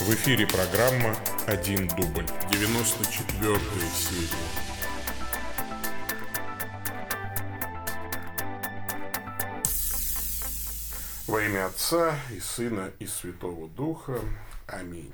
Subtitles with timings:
[0.00, 1.14] В эфире программа
[1.46, 2.26] «Один дубль».
[2.50, 3.58] 94
[3.94, 4.28] серия.
[11.28, 14.18] Во имя Отца и Сына и Святого Духа.
[14.66, 15.12] Аминь.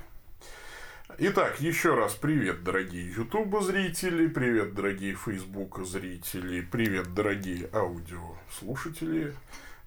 [1.18, 9.34] Итак, еще раз привет, дорогие YouTube зрители, привет, дорогие Facebook зрители, привет, дорогие аудиослушатели.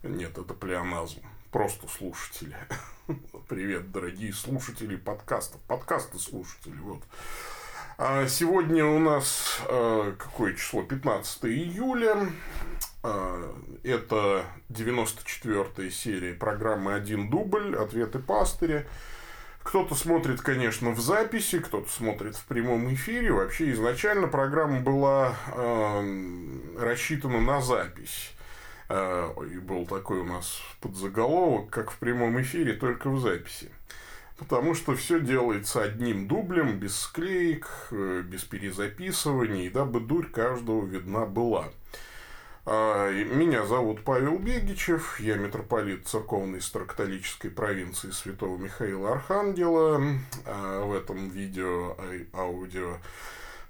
[0.04, 1.22] Нет, это плеоназм.
[1.52, 2.56] Просто слушатели.
[3.50, 5.60] Привет, дорогие слушатели подкастов.
[5.64, 6.78] Подкасты слушатели.
[6.78, 7.04] Вот.
[7.98, 10.82] А сегодня у нас э, какое число?
[10.84, 12.30] 15 июля.
[13.04, 17.76] Э, это 94-я серия программы «Один дубль.
[17.76, 18.88] Ответы пастыря».
[19.62, 23.34] Кто-то смотрит, конечно, в записи, кто-то смотрит в прямом эфире.
[23.34, 28.32] Вообще изначально программа была э, рассчитана на запись.
[28.94, 33.72] Э, и был такой у нас подзаголовок, как в прямом эфире, только в записи.
[34.38, 41.26] Потому что все делается одним дублем, без склеек, э, без перезаписываний, дабы дурь каждого видна
[41.26, 41.70] была.
[42.66, 50.02] А, меня зовут Павел Бегичев, я митрополит церковной старокатолической провинции Святого Михаила Архангела.
[50.46, 51.96] А, в этом видео,
[52.34, 52.98] аудио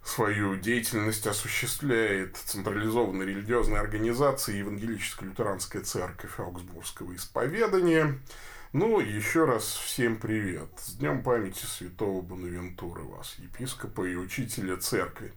[0.03, 8.19] свою деятельность осуществляет централизованная религиозная организация Евангелическая лютеранская церковь Аугсбургского исповедания.
[8.73, 10.69] Ну, еще раз всем привет.
[10.77, 15.33] С Днем памяти святого Бонавентура вас, епископа и учителя церкви.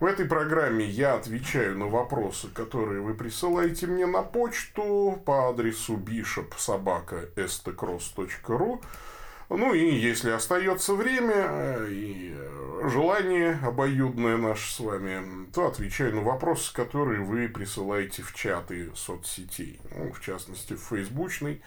[0.00, 5.96] В этой программе я отвечаю на вопросы, которые вы присылаете мне на почту по адресу
[5.96, 8.82] bishopsobaka.stcross.ru
[9.56, 12.36] ну и если остается время э, и
[12.88, 19.80] желание обоюдное наше с вами, то отвечаю на вопросы, которые вы присылаете в чаты соцсетей.
[19.96, 21.62] Ну, в частности, в фейсбучный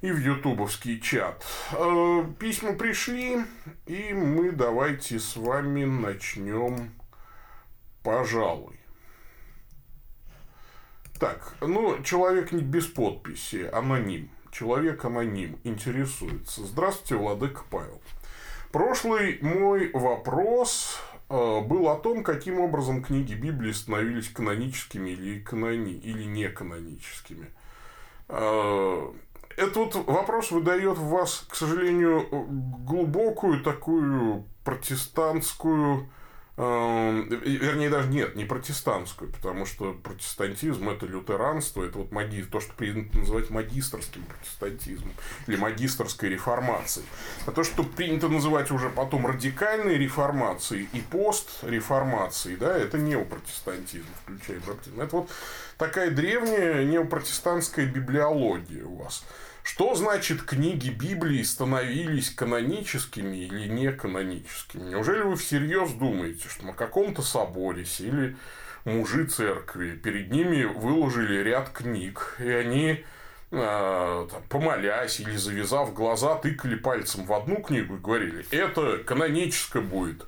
[0.00, 1.44] и в ютубовский чат.
[1.72, 3.44] Э, письма пришли,
[3.86, 6.90] и мы давайте с вами начнем,
[8.02, 8.80] пожалуй.
[11.20, 16.64] Так, ну, человек не без подписи, аноним человек-аноним интересуется.
[16.64, 18.00] Здравствуйте, Владыка Павел.
[18.70, 20.98] Прошлый мой вопрос
[21.28, 27.50] э, был о том, каким образом книги Библии становились каноническими или, канони, или не каноническими.
[28.28, 29.12] Э,
[29.56, 36.10] этот вот вопрос выдает в вас, к сожалению, глубокую такую протестантскую
[36.56, 42.72] вернее, даже нет, не протестантскую, потому что протестантизм– это лютеранство, это вот маги, то, что
[42.74, 45.12] принято называть магистрским протестантизмом
[45.48, 47.06] или магистрской реформацией.
[47.46, 54.60] А то, что принято называть уже потом радикальной реформацией и постреформацией, да, это неопротестантизм, включая
[54.60, 55.00] баптизм.
[55.00, 55.30] Это вот
[55.76, 59.24] такая древняя неопротестантская библиология у вас.
[59.64, 64.90] Что значит книги Библии становились каноническими или не каноническими?
[64.90, 68.36] Неужели вы всерьез думаете, что на каком-то соборе сели
[68.84, 73.04] мужи церкви, перед ними выложили ряд книг, и они
[73.50, 80.26] там, помолясь или завязав глаза, тыкали пальцем в одну книгу и говорили, это каноническое будет,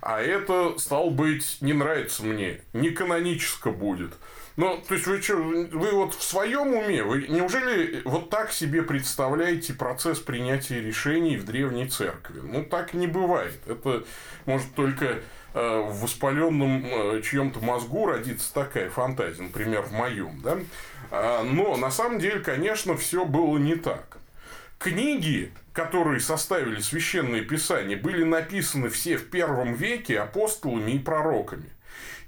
[0.00, 4.12] а это, стал быть, не нравится мне, не каноническое будет.
[4.56, 8.82] Ну, то есть, вы что, вы вот в своем уме, вы неужели вот так себе
[8.82, 12.40] представляете процесс принятия решений в древней церкви?
[12.42, 13.60] Ну, так не бывает.
[13.66, 14.04] Это
[14.46, 15.20] может только э,
[15.52, 20.56] в воспаленном э, чьем-то мозгу родится такая фантазия, например, в моем, да?
[21.10, 24.16] А, но на самом деле, конечно, все было не так.
[24.78, 31.70] Книги, которые составили священные писания, были написаны все в первом веке апостолами и пророками.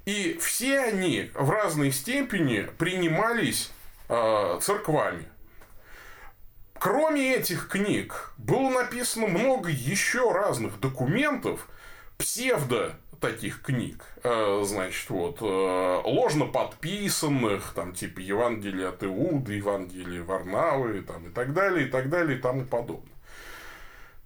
[0.09, 3.71] И все они в разной степени принимались
[4.09, 5.29] э, церквами.
[6.79, 11.69] Кроме этих книг, было написано много еще разных документов,
[12.17, 20.23] псевдо таких книг, э, значит, вот, э, ложно подписанных, там, типа Евангелия от Иуды, Евангелия
[20.23, 23.18] Варнавы, там, и так далее, и так далее, и тому подобное.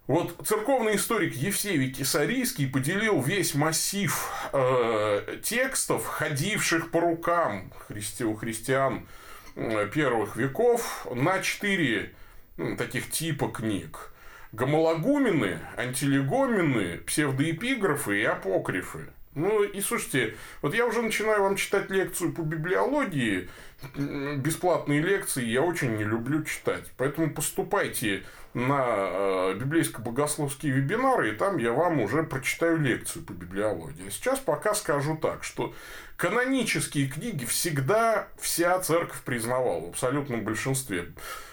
[0.08, 8.34] Вот церковный историк Евсевий Кисарийский поделил весь массив э, текстов, ходивших по рукам христи, у
[8.34, 9.06] христиан
[9.54, 12.12] э, первых веков, на четыре
[12.56, 14.12] ну, таких типа книг.
[14.50, 19.12] Гомологумены, антилегомены, псевдоэпиграфы и апокрифы.
[19.34, 23.49] Ну и слушайте, вот я уже начинаю вам читать лекцию по библиологии,
[23.96, 26.84] бесплатные лекции я очень не люблю читать.
[26.96, 28.23] Поэтому поступайте
[28.55, 34.11] на э, библейско-богословские вебинары, и там я вам уже прочитаю лекцию по библиологии.
[34.11, 35.75] Сейчас пока скажу так, что
[36.17, 41.08] канонические книги всегда вся церковь признавала в абсолютном большинстве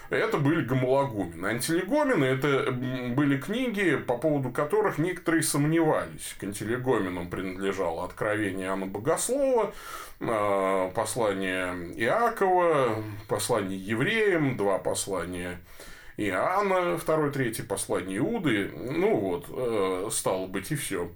[0.10, 1.48] это были гомологумены.
[1.48, 6.36] Антилегомены– это были книги, по поводу которых некоторые сомневались.
[6.40, 9.74] К антилегоменам принадлежало Откровение Иоанна Богослова,
[10.20, 15.60] а, послание Иакова, послание евреям, два послания
[16.18, 18.72] Иоанна, второе, третье послание Иуды.
[18.76, 21.10] Ну вот, э, стало быть, и все.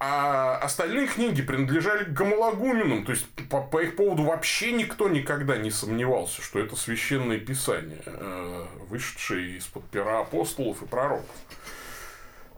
[0.00, 5.56] А остальные книги принадлежали к гомологуменам, то есть по, по их поводу вообще никто никогда
[5.56, 11.36] не сомневался, что это священное писание, э, вышедшее из-под пера апостолов и пророков.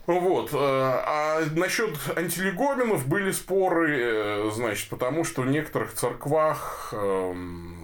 [0.08, 0.54] Вот.
[0.54, 7.76] Э, а насчет антилегоменов были споры, э, значит, потому что в некоторых церквах эм,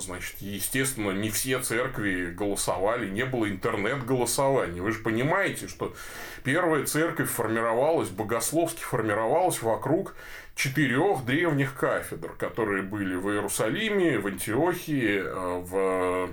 [0.00, 4.82] значит, естественно, не все церкви голосовали, не было интернет-голосования.
[4.82, 5.94] Вы же понимаете, что
[6.42, 10.16] первая церковь формировалась, богословски формировалась вокруг
[10.56, 16.28] четырех древних кафедр, которые были в Иерусалиме, в Антиохии, э, в э,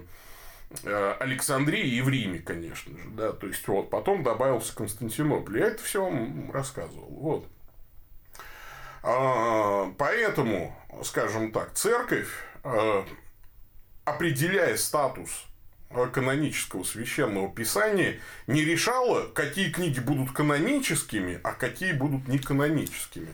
[0.83, 5.83] Александрии и в Риме, конечно же, да, то есть вот потом добавился Константинополь, я это
[5.83, 6.12] все
[6.54, 7.48] рассказывал, вот.
[9.01, 12.30] А, поэтому, скажем так, церковь
[12.63, 13.04] э,
[14.06, 15.45] определяя статус
[16.13, 23.30] канонического священного писания, не решала, какие книги будут каноническими, а какие будут неканоническими.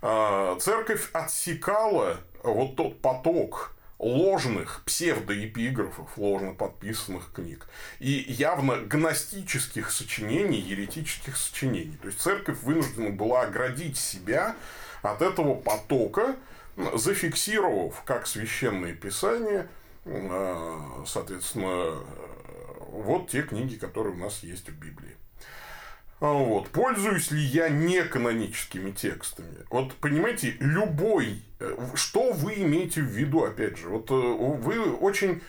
[0.00, 7.68] А, церковь отсекала вот тот поток ложных псевдоэпиграфов, ложно подписанных книг
[8.00, 11.96] и явно гностических сочинений, еретических сочинений.
[12.00, 14.56] То есть церковь вынуждена была оградить себя
[15.02, 16.34] от этого потока,
[16.94, 19.68] зафиксировав как священные писания–
[20.06, 21.98] а, соответственно,
[22.90, 25.16] вот те книги, которые у нас есть в Библии.
[26.20, 26.68] А, вот.
[26.68, 29.64] Пользуюсь ли я не каноническими текстами?
[29.70, 31.42] Вот, понимаете, любой...
[31.58, 33.88] Э, что вы имеете в виду, опять же?
[33.88, 35.40] Вот э, вы очень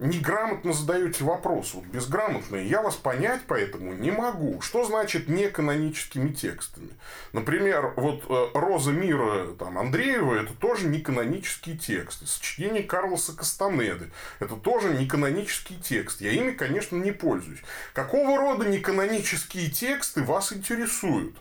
[0.00, 4.60] неграмотно задаете вопрос, вот безграмотные, я вас понять поэтому не могу.
[4.60, 6.90] Что значит неканоническими текстами?
[7.32, 12.26] Например, вот э, «Роза мира» там, Андреева– это тоже неканонические тексты.
[12.26, 14.10] Сочинение Карлоса Кастанеды–
[14.40, 16.20] это тоже неканонический текст.
[16.20, 17.60] Я ими, конечно, не пользуюсь.
[17.92, 21.36] Какого рода неканонические тексты вас интересуют?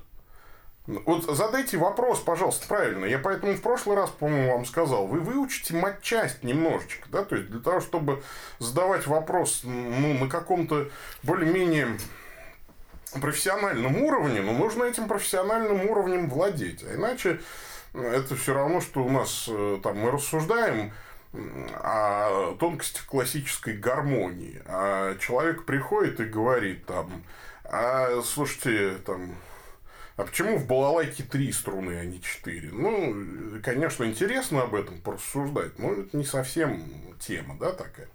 [0.89, 3.05] Вот задайте вопрос, пожалуйста, правильно.
[3.05, 7.49] Я поэтому в прошлый раз, по-моему, вам сказал, вы выучите матчасть немножечко, да, то есть
[7.49, 8.23] для того, чтобы
[8.57, 10.89] задавать вопрос ну, на каком-то
[11.21, 11.99] более-менее
[13.21, 16.83] профессиональном уровне, но ну, нужно этим профессиональным уровнем владеть.
[16.83, 17.39] А иначе
[17.93, 20.91] это все равно, что у нас э, там мы рассуждаем
[21.75, 24.61] о тонкостях классической гармонии.
[24.65, 27.23] А человек приходит и говорит там,
[27.63, 29.35] а слушайте, там,
[30.19, 32.71] а почему в балалайке три струны, а не четыре?
[32.73, 36.83] Ну, конечно, интересно об этом порассуждать, но это не совсем
[37.21, 38.09] тема, да, такая.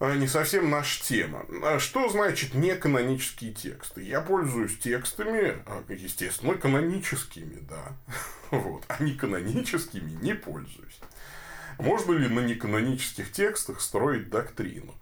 [0.00, 1.44] А, не совсем наша тема.
[1.62, 4.02] А что значит неканонические тексты?
[4.02, 5.58] Я пользуюсь текстами,
[5.90, 7.92] естественно, каноническими, да.
[8.50, 8.82] Вот.
[8.88, 11.00] А не каноническими не пользуюсь.
[11.78, 14.94] Можно ли на неканонических текстах строить доктрину?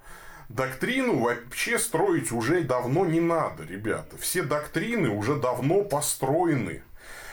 [0.49, 4.17] Доктрину вообще строить уже давно не надо, ребята.
[4.19, 6.83] Все доктрины уже давно построены.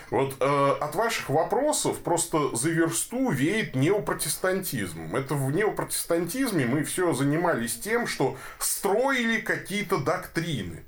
[0.10, 5.16] Вот э, от ваших вопросов просто за версту веет неопротестантизмом.
[5.16, 10.84] Это в неопротестантизме мы все занимались тем, что строили какие-то доктрины.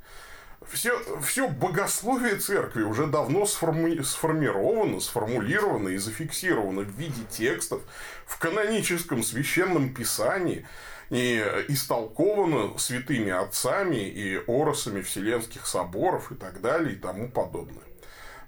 [0.67, 7.81] Все, все богословие церкви уже давно сформи, сформировано, сформулировано и зафиксировано в виде текстов
[8.25, 10.65] в каноническом священном писании
[11.09, 17.83] и истолковано святыми отцами и оросами вселенских соборов и так далее и тому подобное.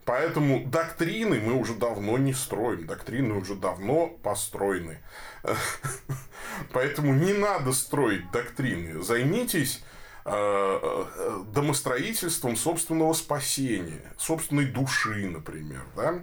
[0.07, 4.99] Поэтому доктрины мы уже давно не строим, доктрины уже давно построены.
[6.71, 9.03] Поэтому не надо строить доктрины.
[9.03, 9.83] Займитесь
[10.23, 15.83] э, э, домостроительством собственного спасения, собственной души, например.
[15.97, 16.21] Да?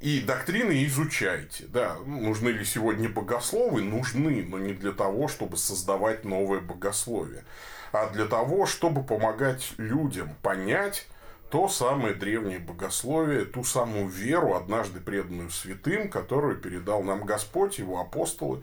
[0.00, 1.64] И доктрины изучайте.
[1.68, 3.82] Да, нужны ли сегодня богословы?
[3.82, 7.44] Нужны, но не для того, чтобы создавать новое богословие,
[7.92, 11.06] а для того, чтобы помогать людям понять
[11.50, 18.00] то самое древнее богословие, ту самую веру, однажды преданную святым, которую передал нам Господь, его
[18.00, 18.62] апостолы,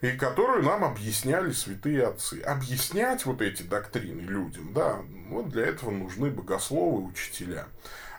[0.00, 2.40] и которую нам объясняли святые отцы.
[2.40, 7.66] Объяснять вот эти доктрины людям, да, вот для этого нужны богословы, учителя.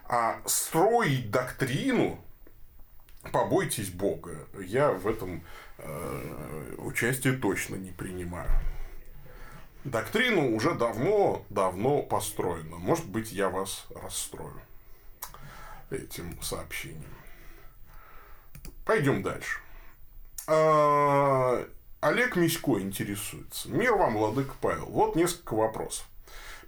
[0.08, 2.20] А строить доктрину,
[3.32, 5.44] побойтесь Бога, я в этом
[5.80, 8.50] э, участие точно не принимаю.
[9.84, 12.78] Доктрина уже давно-давно построена.
[12.78, 14.60] Может быть, я вас расстрою
[15.92, 17.04] этим сообщением.
[18.84, 19.60] Пойдем дальше.
[20.48, 21.66] А,
[22.02, 23.70] Олег Мисько интересуется.
[23.70, 24.86] Мир вам, Владыка Павел.
[24.86, 26.08] Вот несколько вопросов.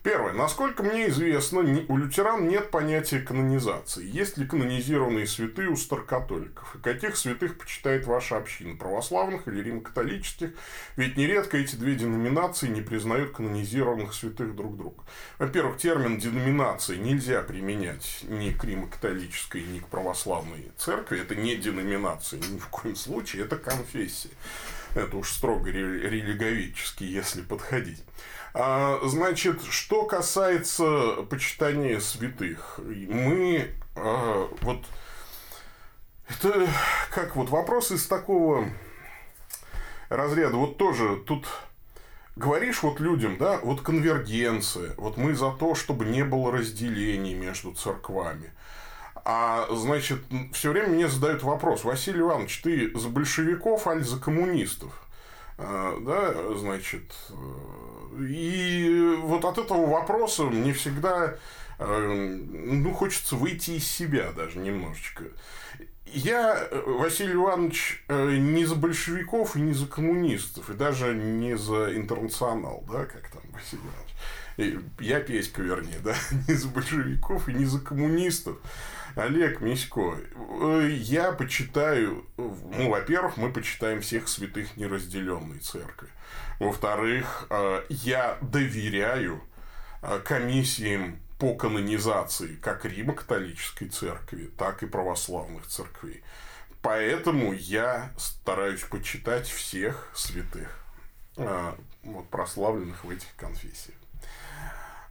[0.04, 0.34] Первое.
[0.34, 4.08] Насколько мне известно, у лютеран нет понятия канонизации.
[4.08, 6.76] Есть ли канонизированные святые у старокатоликов?
[6.76, 8.78] И каких святых почитает ваша община?
[8.78, 10.52] Православных или римо-католических?
[10.96, 15.04] Ведь нередко эти две деноминации не признают канонизированных святых друг друга.
[15.40, 21.22] Во-первых, термин деноминации нельзя применять ни к римо-католической, ни к православной церкви.
[21.22, 24.30] Это не деноминация ни в коем случае, это конфессия.
[24.96, 28.04] Это уж строго религовически, если подходить.
[28.60, 34.84] А, значит, что касается почитания святых, мы а, вот
[36.28, 36.68] это
[37.12, 38.68] как вот вопрос из такого
[40.10, 40.56] разряда.
[40.56, 41.46] Вот тоже тут
[42.36, 47.74] говоришь вот людям, да, вот конвергенция, вот мы за то, чтобы не было разделений между
[47.74, 48.52] церквами.
[49.24, 55.08] А, значит, все время мне задают вопрос, Василий Иванович, ты за большевиков, аль за коммунистов?
[55.60, 57.14] А, да, значит,
[58.20, 61.36] и вот от этого вопроса мне всегда
[61.80, 65.26] э, ну, хочется выйти из себя даже немножечко.
[66.06, 71.96] Я, Василий Иванович, э, не за большевиков и не за коммунистов, и даже не за
[71.96, 74.84] интернационал, да, как там Василий Иванович.
[75.00, 76.16] Я Песька, вернее, да,
[76.48, 78.58] не за большевиков и не за коммунистов.
[79.16, 80.16] Олег Мисько,
[80.62, 86.10] э, я почитаю, ну, во-первых, мы почитаем всех святых неразделенной церкви.
[86.60, 89.44] Во-вторых, э, я доверяю
[90.02, 96.24] э, комиссиям по канонизации как Римо-католической церкви, так и православных церквей.
[96.82, 100.84] Поэтому я стараюсь почитать всех святых,
[101.36, 103.98] вот, прославленных в этих конфессиях.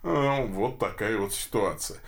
[0.03, 1.99] Вот такая вот ситуация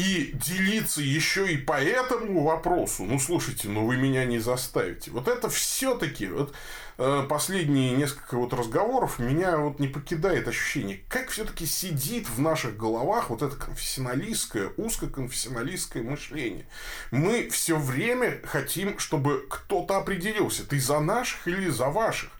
[0.00, 5.10] и делиться еще и по этому вопросу, ну слушайте, ну вы меня не заставите.
[5.10, 6.54] Вот это все-таки вот э,
[7.28, 13.30] последние несколько вот разговоров меня вот не покидает ощущение, как все-таки сидит в наших головах
[13.30, 16.66] вот это конфессионалистское, узкоконфессионалистское мышление.
[17.10, 22.30] Мы все время хотим, чтобы кто-то определился, ты за наших или за ваших.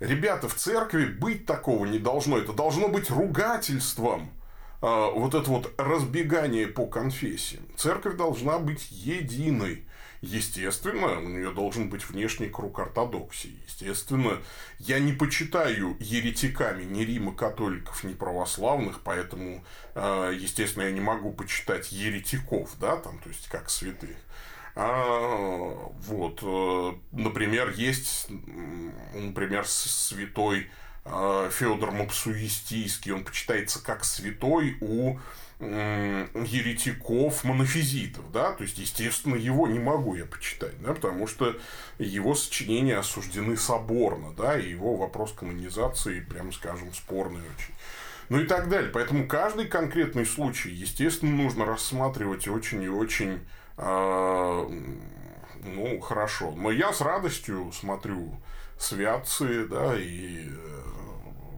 [0.00, 2.38] Ребята, в церкви быть такого не должно.
[2.38, 4.30] Это должно быть ругательством
[4.82, 7.64] а, вот это вот разбегание по конфессиям.
[7.76, 9.85] Церковь должна быть единой.
[10.26, 13.60] Естественно, у нее должен быть внешний круг ортодоксии.
[13.66, 14.38] Естественно,
[14.80, 19.64] я не почитаю еретиками ни Рима католиков, ни православных, поэтому,
[19.94, 24.16] а, естественно, я не могу почитать еретиков, да, там, то есть, как святых.
[24.74, 28.26] А, вот, э, например, есть,
[29.14, 30.85] например, святой Э,
[31.50, 35.18] Федор Мапсуистийский, он почитается как святой у
[35.58, 41.56] еретиков, монофизитов, да, то есть, естественно, его не могу я почитать, да, потому что
[41.98, 47.74] его сочинения осуждены соборно, да, и его вопрос канонизации, прямо скажем, спорный очень.
[48.28, 48.90] Ну и так далее.
[48.90, 53.40] Поэтому каждый конкретный случай, естественно, нужно рассматривать очень и очень
[53.76, 54.68] э,
[55.62, 56.52] ну, хорошо.
[56.56, 58.36] Но я с радостью смотрю
[58.78, 60.95] святцы, да, и э,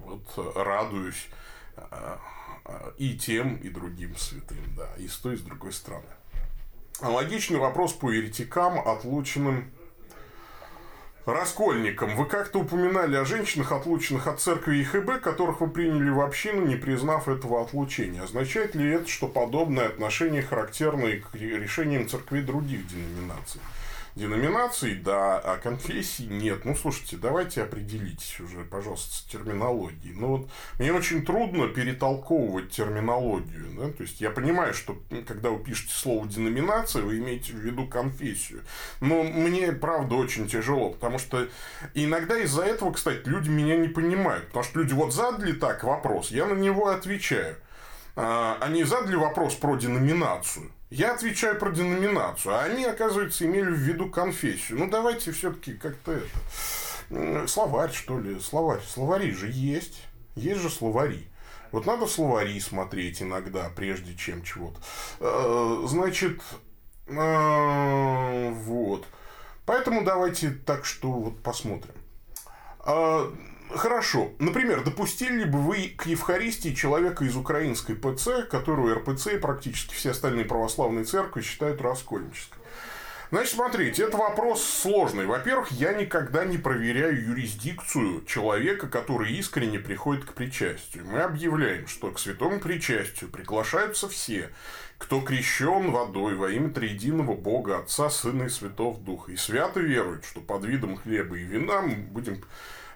[0.09, 1.29] вот радуюсь
[1.77, 2.17] э,
[2.65, 6.07] э, и тем, и другим святым, да, и с той, и с другой стороны.
[7.01, 9.71] Аналогичный вопрос по еретикам, отлученным
[11.29, 16.23] Раскольникам, вы как-то упоминали о женщинах, отлученных от церкви и ХБ, которых вы приняли в
[16.23, 18.23] общину, не признав этого отлучения.
[18.23, 23.61] Означает ли это, что подобное отношение характерно и к решениям церкви других деноминаций?
[24.19, 26.65] Деноминаций, да, а конфессий нет.
[26.65, 30.15] Ну, слушайте, давайте определитесь уже, пожалуйста, с терминологией.
[30.15, 33.67] Ну, вот мне очень трудно перетолковывать терминологию.
[33.79, 33.91] Да?
[33.91, 38.65] То есть, я понимаю, что когда вы пишете слово деноминация, вы имеете в виду конфессию.
[39.01, 41.49] Но мне, правда, очень тяжело, потому что
[41.95, 44.49] иногда из-за этого, кстати, люди меня не понимают.
[44.49, 47.57] Потому что люди вот задали так вопрос, я на него отвечаю.
[48.17, 50.73] А, они задали вопрос про деноминацию.
[50.91, 54.79] Я отвечаю про деноминацию, а они, оказывается, имели в виду конфессию.
[54.79, 57.47] Ну, давайте все-таки как-то это...
[57.47, 58.41] Словарь, что ли?
[58.41, 58.81] Словарь.
[58.87, 60.03] Словари же есть.
[60.35, 61.27] Есть же словари.
[61.73, 64.79] Вот надо словари смотреть иногда, прежде чем чего-то.
[65.21, 66.41] Э, значит,
[67.07, 69.05] э, вот.
[69.67, 71.95] Поэтому давайте так что вот посмотрим.
[73.79, 74.33] Хорошо.
[74.41, 79.95] Например, допустили ли бы вы к Евхаристии человека из украинской ПЦ, которую РПЦ и практически
[79.95, 82.59] все остальные православные церкви считают раскольнической?
[83.31, 85.27] Значит, смотрите, это вопрос сложный.
[85.27, 91.05] Во-первых, я никогда не проверяю юрисдикцию человека, который искренне приходит к причастию.
[91.07, 94.51] Мы объявляем, что к святому причастию приглашаются все,
[94.97, 100.25] кто крещен водой во имя триединого Бога, Отца, Сына и Святого Духа, и свято верует,
[100.25, 102.43] что под видом хлеба и вина мы будем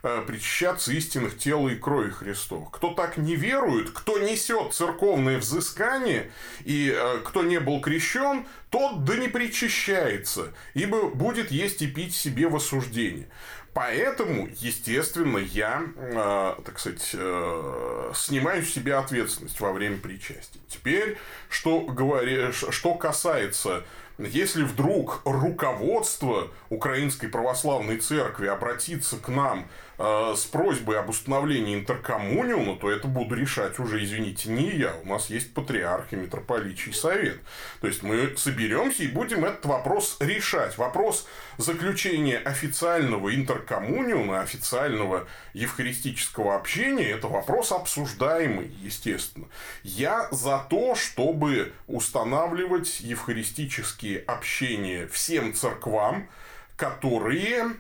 [0.03, 2.69] причащаться истинных тела и крови Христов.
[2.73, 6.31] Кто так не верует, кто несет церковное взыскание,
[6.65, 12.15] и э, кто не был крещен, тот да не причащается, ибо будет есть и пить
[12.15, 13.29] себе в осуждение.
[13.75, 20.61] Поэтому, естественно, я, э, так сказать, э, снимаю с себя ответственность во время причастия.
[20.69, 21.17] Теперь,
[21.49, 23.85] что, говори, что касается
[24.19, 29.67] если вдруг руководство Украинской Православной Церкви обратится к нам
[30.03, 34.95] э, с просьбой об установлении интеркоммуниума, то это буду решать уже, извините, не я.
[35.05, 37.39] У нас есть патриарх и митрополичий совет.
[37.81, 40.77] То есть мы соберемся и будем этот вопрос решать.
[40.77, 49.47] Вопрос заключения официального интеркоммуниума, официального евхаристического общения, это вопрос обсуждаемый, естественно.
[49.83, 56.29] Я за то, чтобы устанавливать евхаристические общения всем церквам,
[56.77, 57.77] которые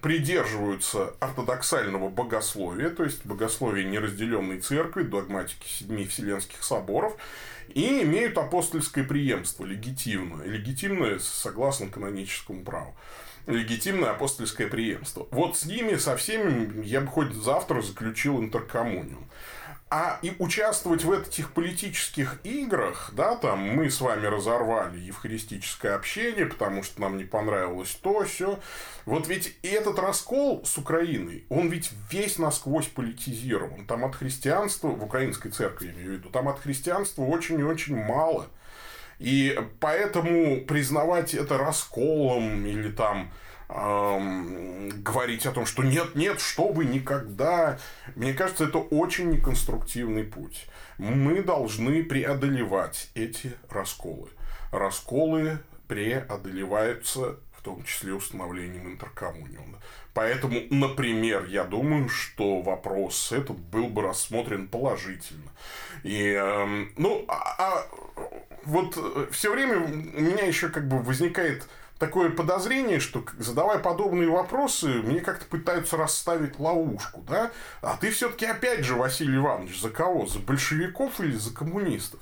[0.00, 7.16] придерживаются ортодоксального богословия, то есть богословия неразделенной церкви, догматики семи вселенских соборов,
[7.68, 12.96] и имеют апостольское преемство легитимное, легитимное согласно каноническому праву
[13.46, 15.26] легитимное апостольское преемство.
[15.30, 19.28] Вот с ними, со всеми, я бы хоть завтра заключил интеркоммуниум.
[19.92, 26.46] А и участвовать в этих политических играх, да, там мы с вами разорвали евхаристическое общение,
[26.46, 28.60] потому что нам не понравилось то, все.
[29.04, 33.84] Вот ведь и этот раскол с Украиной, он ведь весь насквозь политизирован.
[33.84, 37.64] Там от христианства, в украинской церкви я имею в виду, там от христианства очень и
[37.64, 38.46] очень мало.
[39.18, 43.32] И поэтому признавать это расколом или там
[43.70, 47.78] говорить о том, что нет, нет, что вы никогда.
[48.16, 50.66] Мне кажется, это очень неконструктивный путь.
[50.98, 54.28] Мы должны преодолевать эти расколы.
[54.72, 59.80] Расколы преодолеваются в том числе установлением интеркоммуниума.
[60.14, 65.50] Поэтому, например, я думаю, что вопрос этот был бы рассмотрен положительно.
[66.02, 67.86] И, э, ну, а, а
[68.64, 68.98] вот
[69.30, 71.68] все время у меня еще как бы возникает
[72.00, 77.52] такое подозрение, что задавая подобные вопросы, мне как-то пытаются расставить ловушку, да?
[77.82, 80.26] А ты все-таки опять же, Василий Иванович, за кого?
[80.26, 82.18] За большевиков или за коммунистов?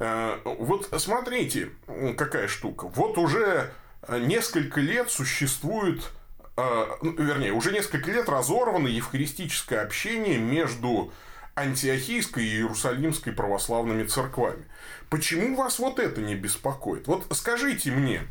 [0.00, 1.70] Э, вот смотрите,
[2.18, 2.88] какая штука.
[2.88, 3.72] Вот уже
[4.08, 6.10] несколько лет существует,
[6.56, 11.12] э, ну, вернее, уже несколько лет разорвано евхаристическое общение между
[11.54, 14.64] антиохийской и иерусалимской православными церквами.
[15.08, 17.06] Почему вас вот это не беспокоит?
[17.06, 18.22] Вот скажите мне,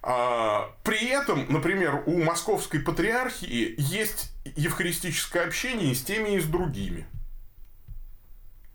[0.00, 7.06] при этом, например, у московской патриархии есть евхаристическое общение с теми и с другими.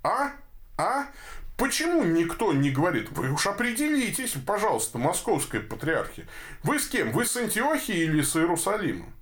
[0.04, 0.32] А?
[0.78, 1.08] А?
[1.56, 6.28] Почему никто не говорит, вы уж определитесь, пожалуйста, московская патриархия.
[6.64, 7.12] Вы с кем?
[7.12, 9.14] Вы с Антиохией или с Иерусалимом?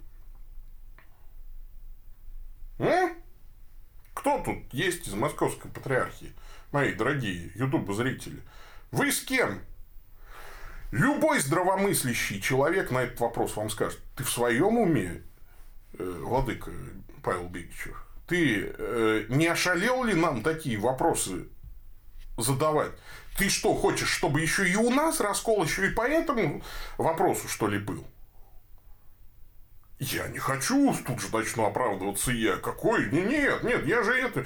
[2.79, 3.09] А?
[4.13, 6.33] Кто тут есть из московской патриархии,
[6.71, 8.41] мои дорогие ютуб-зрители?
[8.91, 9.61] Вы с кем?
[10.91, 15.23] Любой здравомыслящий человек на этот вопрос вам скажет, ты в своем уме,
[15.97, 16.71] э, владыка
[17.23, 21.47] Павел Бегичев, ты э, не ошалел ли нам такие вопросы
[22.37, 22.91] задавать?
[23.37, 26.61] Ты что, хочешь, чтобы еще и у нас раскол еще и по этому
[26.97, 28.05] вопросу, что ли, был?
[29.99, 32.57] Я не хочу, тут же начну оправдываться я.
[32.57, 33.09] Какой?
[33.11, 34.45] Нет, нет, я же это...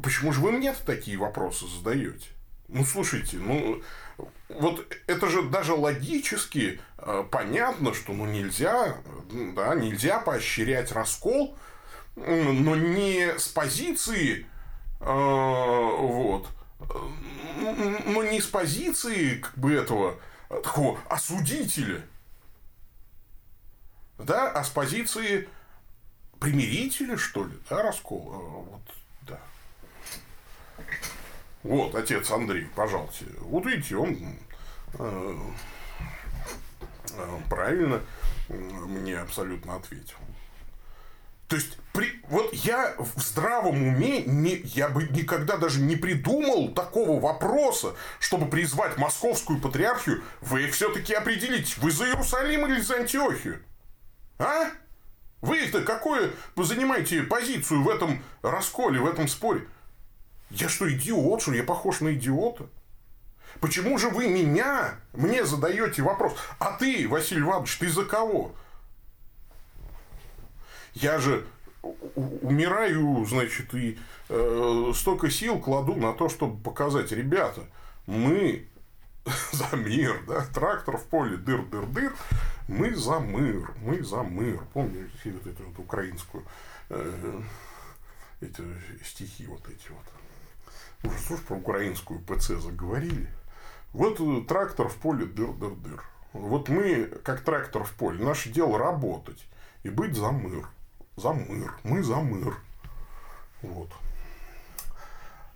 [0.00, 2.28] Почему же вы мне такие вопросы задаете?
[2.68, 3.82] Ну, слушайте, ну,
[4.48, 8.96] вот это же даже логически э, понятно, что ну, нельзя,
[9.54, 11.56] да, нельзя поощрять раскол,
[12.16, 14.46] но не с позиции,
[15.00, 16.48] э, вот,
[18.06, 22.02] но не с позиции как бы этого такого осудителя,
[24.18, 25.48] да, а с позиции
[26.38, 28.82] примирителя, что ли, да, раскол, э, вот,
[31.62, 33.24] вот, отец Андрей, пожалуйста.
[33.40, 34.16] Вот видите, он
[34.98, 35.34] э,
[37.12, 38.00] э, правильно
[38.48, 40.16] мне абсолютно ответил.
[41.52, 46.72] То есть, при, вот я в здравом уме, не, я бы никогда даже не придумал
[46.72, 53.62] такого вопроса, чтобы призвать московскую патриархию, вы все-таки определитесь, вы за Иерусалим или за Антиохию?
[54.38, 54.70] А?
[55.42, 55.82] Вы-то
[56.56, 59.66] вы занимаете позицию в этом расколе, в этом споре?
[60.52, 62.66] Я что, идиот, что я похож на идиота?
[63.60, 68.54] Почему же вы меня, мне задаете вопрос, а ты, Василий Иванович, ты за кого?
[70.94, 71.46] Я же
[71.82, 77.62] умираю, значит, и э, столько сил кладу на то, чтобы показать, ребята,
[78.06, 78.66] мы
[79.52, 82.14] за мир, да, трактор в поле, дыр-дыр-дыр,
[82.68, 84.60] мы за мир, мы за мир.
[84.74, 86.44] Помните вот эту вот украинскую,
[86.90, 87.40] э,
[88.42, 88.62] эти
[89.02, 90.21] стихи вот эти вот.
[91.02, 93.28] Уже ж про украинскую ПЦ заговорили.
[93.92, 96.02] Вот э, трактор в поле, дыр-дыр-дыр.
[96.32, 99.44] Вот мы, как трактор в поле, наше дело работать
[99.82, 100.66] и быть за мир.
[101.16, 101.74] За мир.
[101.82, 102.54] Мы за мир.
[103.62, 103.90] Вот.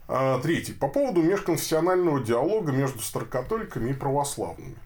[0.09, 0.73] А, третий.
[0.73, 4.77] По поводу межконфессионального диалога между старокатоликами и православными.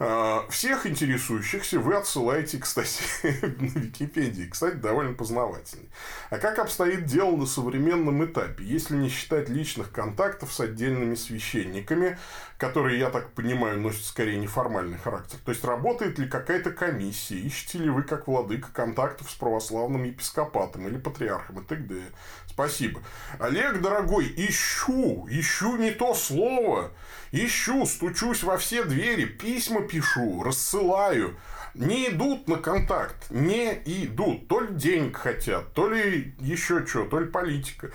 [0.00, 3.02] А, всех интересующихся вы отсылаете, кстати,
[3.58, 4.48] на Википедии.
[4.48, 5.88] Кстати, довольно познавательный.
[6.30, 12.16] А как обстоит дело на современном этапе, если не считать личных контактов с отдельными священниками,
[12.58, 15.38] которые, я так понимаю, носят скорее неформальный характер?
[15.44, 17.40] То есть, работает ли какая-то комиссия?
[17.40, 22.02] Ищете ли вы, как владыка, контактов с православным епископатом или патриархом и т.д.?
[22.46, 23.00] Спасибо.
[23.40, 26.92] Олег, дорогой, ищу, ищу не то слово.
[27.32, 31.36] Ищу, стучусь во все двери, письма пишу, рассылаю.
[31.74, 34.48] Не идут на контакт, не идут.
[34.48, 37.90] То ли денег хотят, то ли еще что, то ли политика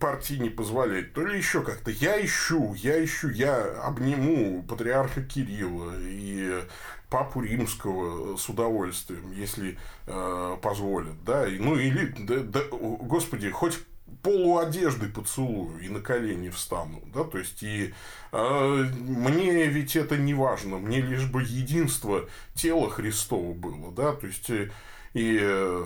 [0.00, 1.90] партии не позволяет, то ли еще как-то.
[1.90, 6.62] Я ищу, я ищу, я обниму патриарха Кирилла и
[7.08, 13.78] папу римского с удовольствием, если э, позволят, да, ну или, да, да, господи, хоть
[14.22, 17.94] полу одежды поцелую и на колени встану, да, то есть и
[18.32, 24.26] э, мне ведь это не важно, мне лишь бы единство тела Христова было, да, то
[24.26, 24.70] есть э,
[25.14, 25.84] и э,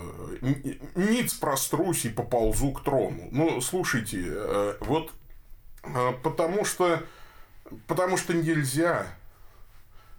[0.95, 3.29] ниц прострусь и поползу к трону.
[3.31, 5.11] Ну, слушайте, э, вот
[5.83, 7.01] э, потому что
[7.87, 9.07] потому что нельзя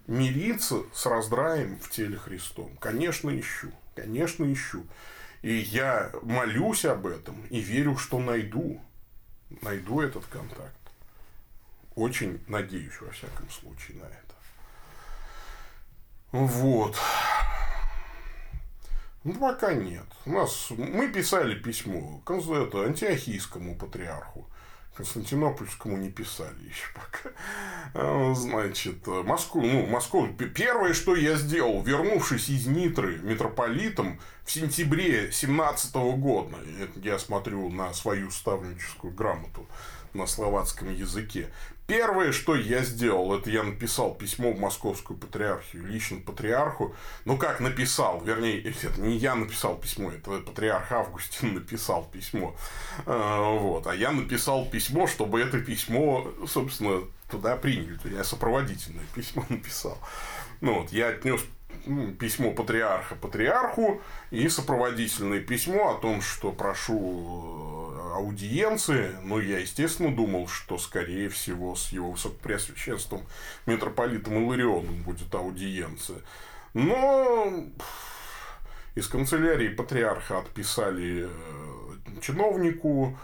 [0.07, 2.75] мириться с раздраем в теле Христом.
[2.79, 4.85] Конечно, ищу, конечно, ищу.
[5.45, 8.81] И я молюсь об этом и верю, что найду.
[9.61, 10.73] Найду этот контакт.
[11.93, 14.35] Очень надеюсь, во всяком случае, на это.
[16.31, 16.97] Вот.
[19.23, 20.07] Ну, пока нет.
[20.25, 22.21] У нас, мы писали письмо
[22.55, 24.49] это, антиохийскому патриарху.
[24.95, 27.29] Константинопольскому не писали еще пока.
[27.93, 30.27] А, значит, Москву, ну, Москву.
[30.27, 36.57] Первое, что я сделал, вернувшись из Нитры митрополитом в сентябре 17 года,
[36.95, 39.67] я смотрю на свою ставническую грамоту
[40.15, 41.49] на словацком языке.
[41.87, 46.95] Первое, что я сделал, это я написал письмо в Московскую патриархию, лично патриарху.
[47.25, 52.55] Ну, как написал, вернее, это не я написал письмо, это патриарх Августин написал письмо.
[53.05, 53.85] А, вот.
[53.85, 57.99] А я написал письмо, чтобы это письмо, собственно, туда приняли.
[58.11, 59.99] Я сопроводительное письмо написал.
[60.61, 61.41] Ну, вот, я отнес
[62.19, 70.47] письмо патриарха патриарху и сопроводительное письмо о том, что прошу аудиенции, но я, естественно, думал,
[70.47, 73.21] что, скорее всего, с его высокопреосвященством
[73.65, 76.19] митрополитом Иларионом будет аудиенция.
[76.73, 77.65] Но
[78.95, 83.17] из канцелярии патриарха отписали э, чиновнику,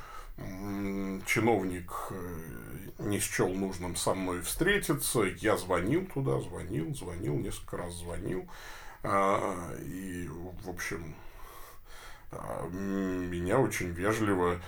[1.25, 2.60] чиновник э,
[3.01, 8.47] не счел нужным со мной встретиться, я звонил туда, звонил, звонил, несколько раз звонил,
[9.03, 10.27] а, и,
[10.63, 11.15] в общем,
[12.31, 14.61] а, меня очень вежливо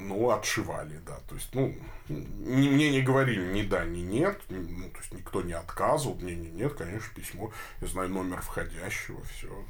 [0.00, 1.18] ну, отшивали, да.
[1.28, 1.74] То есть, ну,
[2.08, 4.40] мне не говорили ни да, ни нет.
[4.48, 6.16] Ну, то есть, никто не отказывал.
[6.16, 7.52] Мне не нет, конечно, письмо.
[7.80, 9.64] Я знаю номер входящего, все.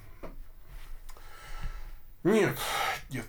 [2.24, 2.56] Нет,
[3.10, 3.26] нет.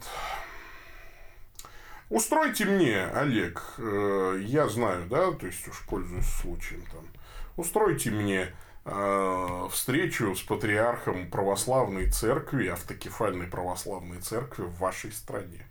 [2.15, 7.07] Устройте мне, Олег, э, я знаю, да, то есть уж пользуюсь случаем там.
[7.55, 8.53] Устройте мне
[8.85, 15.65] Э, встречу с патриархом православной церкви, автокефальной православной церкви в вашей стране.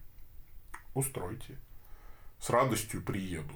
[0.94, 1.58] Устройте.
[2.40, 3.54] С радостью приеду.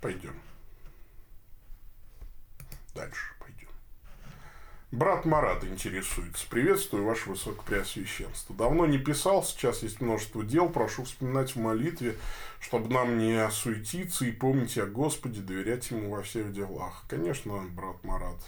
[0.00, 0.34] Пойдем.
[2.94, 3.35] Дальше.
[4.92, 6.46] Брат Марат интересуется.
[6.48, 8.54] Приветствую, Ваше Высокопреосвященство.
[8.54, 10.68] Давно не писал, сейчас есть множество дел.
[10.68, 12.16] Прошу вспоминать в молитве,
[12.60, 17.02] чтобы нам не осуетиться и помнить о Господе, доверять Ему во всех делах.
[17.08, 18.38] Конечно, брат Марат,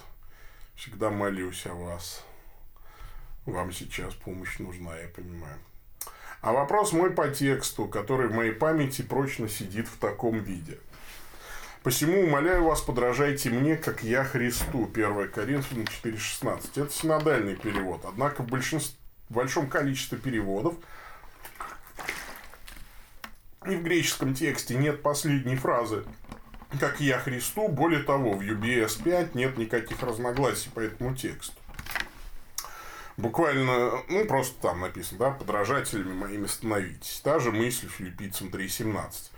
[0.77, 2.25] всегда молюсь о вас.
[3.45, 5.59] Вам сейчас помощь нужна, я понимаю.
[6.41, 10.79] А вопрос мой по тексту, который в моей памяти прочно сидит в таком виде.
[11.83, 14.91] Посему умоляю вас, подражайте мне, как я Христу.
[14.93, 16.83] 1 Коринфянам 4.16.
[16.83, 18.05] Это синодальный перевод.
[18.05, 20.75] Однако в, большинстве, в большом количестве переводов
[23.67, 26.05] и в греческом тексте нет последней фразы
[26.79, 27.69] как я Христу.
[27.69, 31.55] Более того, в UBS 5 нет никаких разногласий по этому тексту.
[33.17, 37.21] Буквально, ну, просто там написано, да, подражателями моими становитесь.
[37.25, 39.31] Та же мысль филиппийцам 3.17.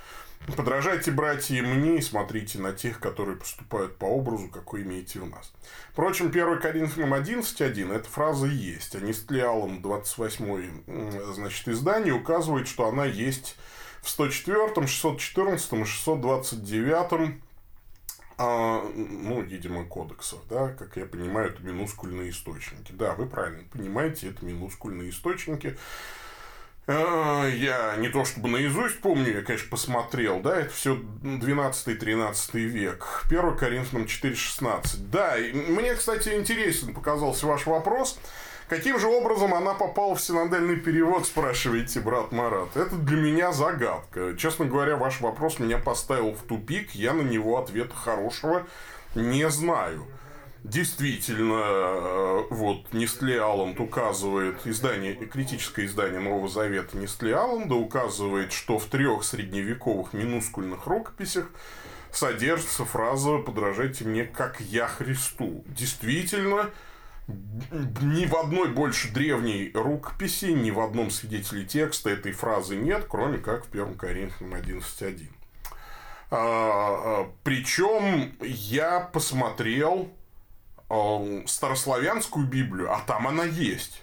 [0.46, 5.53] Подражайте, братья, мне, и смотрите на тех, которые поступают по образу, какой имеете у нас.
[5.92, 8.94] Впрочем, 1 Коринфянам 11.1 эта фраза есть.
[8.96, 13.57] А Нестлиалом 28 значит, издание указывает, что она есть
[14.03, 17.40] в 104, 614 и 629
[18.42, 22.90] а, ну, видимо, кодексов, да, как я понимаю, это минускульные источники.
[22.92, 25.76] Да, вы правильно понимаете, это минускульные источники.
[26.86, 33.24] А, я не то чтобы наизусть помню, я, конечно, посмотрел, да, это все 12-13 век.
[33.26, 35.08] 1 Коринфянам 4.16.
[35.10, 38.18] Да, мне, кстати, интересен показался ваш вопрос.
[38.68, 42.76] Каким же образом она попала в синодальный перевод, спрашиваете, брат Марат?
[42.76, 44.36] Это для меня загадка.
[44.36, 46.92] Честно говоря, ваш вопрос меня поставил в тупик.
[46.92, 48.64] Я на него ответа хорошего
[49.14, 50.06] не знаю.
[50.62, 58.79] Действительно, э, вот Нестле Алланд указывает, издание, критическое издание Нового Завета Нестле Алланда указывает, что
[58.79, 61.46] в трех средневековых минускульных рукописях
[62.12, 65.64] содержится фраза «подражайте мне, как я Христу».
[65.66, 66.68] Действительно,
[67.27, 73.38] ни в одной больше древней рукописи, ни в одном свидетеле текста этой фразы нет, кроме
[73.38, 75.27] как в 1 Коринфянам 11.1.
[76.33, 80.12] А, а, Причем я посмотрел
[80.90, 84.03] а, старославянскую Библию, а там она есть.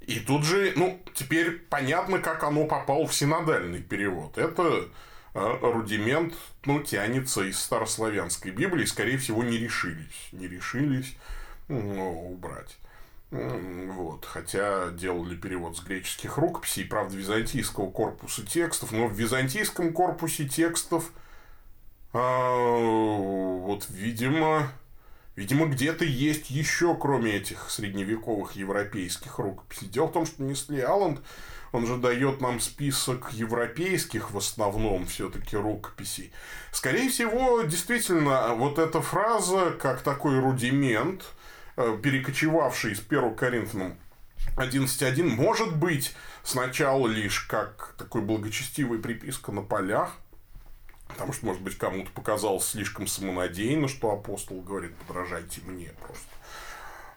[0.00, 4.36] И тут же, ну, теперь понятно, как оно попало в синодальный перевод.
[4.36, 4.88] Это
[5.34, 10.28] рудимент, ну, тянется из старославянской Библии, скорее всего, не решились.
[10.32, 11.16] Не решились
[11.68, 12.76] ну, убрать.
[13.30, 14.26] Вот.
[14.26, 21.10] Хотя делали перевод с греческих рукописей, правда, византийского корпуса текстов, но в византийском корпусе текстов
[22.12, 22.54] а,
[23.58, 24.70] вот, видимо,
[25.36, 29.88] видимо, где-то есть еще, кроме этих средневековых европейских рукописей.
[29.88, 31.20] Дело в том, что Несли Алланд,
[31.72, 36.32] он же дает нам список европейских в основном все-таки рукописей.
[36.70, 41.24] Скорее всего, действительно, вот эта фраза, как такой рудимент–
[41.76, 43.96] Э, перекочевавший из 1 Коринфянам
[44.56, 50.16] 11.1, может быть сначала лишь как такой благочестивый приписка на полях,
[51.12, 56.26] потому что, может быть, кому-то показалось слишком самонадеянно, что апостол говорит, подражайте мне просто.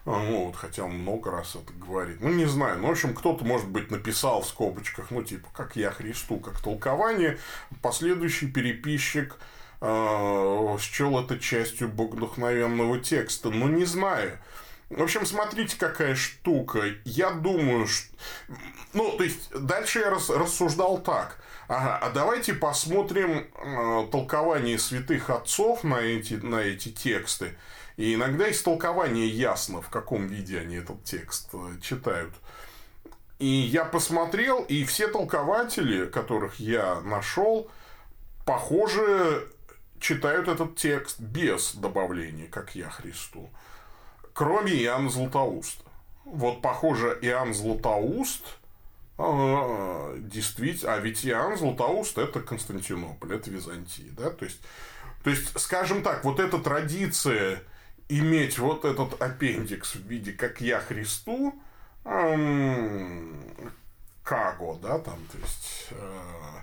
[0.06, 2.20] Ну, вот, хотя он много раз это говорит.
[2.20, 2.78] Ну, не знаю.
[2.78, 6.60] Ну, в общем, кто-то, может быть, написал в скобочках, ну, типа, как я Христу, как
[6.60, 7.38] толкование.
[7.82, 9.36] Последующий переписчик
[9.80, 13.50] э, счел это частью богодухновенного текста.
[13.50, 14.38] Ну, не знаю.
[14.90, 16.84] В общем, смотрите, какая штука.
[17.04, 18.14] Я думаю, что...
[18.92, 20.30] Ну, то есть, дальше я рас...
[20.30, 21.42] рассуждал так.
[21.68, 27.56] Ага, а давайте посмотрим э, толкование святых отцов на эти, на эти тексты.
[27.96, 32.34] И иногда из толкования ясно, в каком виде они этот текст э, читают.
[33.38, 37.70] И я посмотрел, и все толкователи, которых я нашел,
[38.44, 39.48] похоже,
[39.98, 43.50] читают этот текст без добавления, как я Христу
[44.36, 45.82] кроме Иоанна Златоуста.
[46.24, 48.44] Вот, похоже, Иоанн Златоуст
[49.18, 50.94] действительно...
[50.94, 54.30] А ведь Иоанн Златоуст– это Константинополь, это Византия, да?
[54.30, 54.60] То есть,
[55.24, 57.62] то есть, скажем так, вот эта традиция
[58.08, 61.54] иметь вот этот аппендикс в виде «как я Христу»,
[62.04, 63.72] эм,
[64.22, 66.60] Каго, да, там, то есть, э,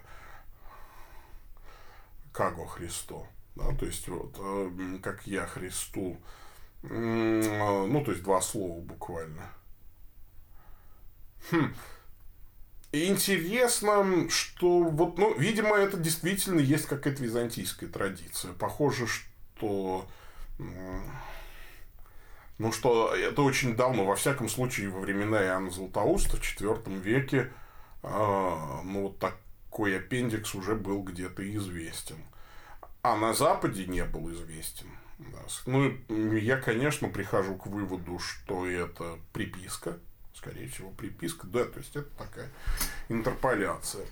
[2.32, 6.18] Каго Христо, да, то есть, вот, э, как я Христу,
[6.84, 9.50] ну, то есть два слова буквально.
[11.50, 11.74] Хм.
[12.94, 18.54] Интересно, что вот, ну, видимо, это действительно есть какая-то византийская традиция.
[18.54, 20.08] Похоже, что
[22.60, 27.52] ну, что это очень давно, во всяком случае, во времена Иоанна Златоуста в IV веке,
[28.04, 28.08] э,
[28.84, 32.18] ну, вот такой аппендикс уже был где-то известен.
[33.02, 34.88] А на Западе не был известен.
[35.66, 39.98] Ну, я, конечно, прихожу к выводу, что это приписка.
[40.34, 41.48] Скорее всего, приписка.
[41.48, 42.50] Да, то есть, это такая
[43.10, 44.06] интерполяция.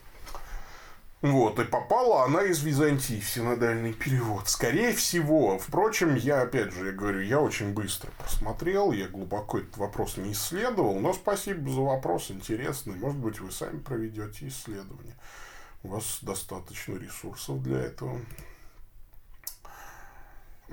[1.22, 4.50] Вот, и попала она из Византии в синодальный перевод.
[4.50, 5.60] Скорее всего.
[5.60, 10.32] Впрочем, я, опять же, я говорю, я очень быстро просмотрел, я глубоко этот вопрос не
[10.32, 12.96] исследовал, но спасибо за вопрос интересный.
[12.96, 15.16] Может быть, вы сами проведете исследование.
[15.84, 18.20] У вас достаточно ресурсов для этого.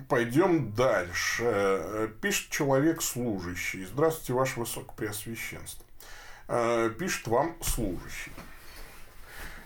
[0.06, 2.12] Пойдем дальше.
[2.20, 3.84] Пишет человек служащий.
[3.84, 5.84] Здравствуйте, Ваше Высокопреосвященство.
[6.98, 8.32] Пишет вам служащий.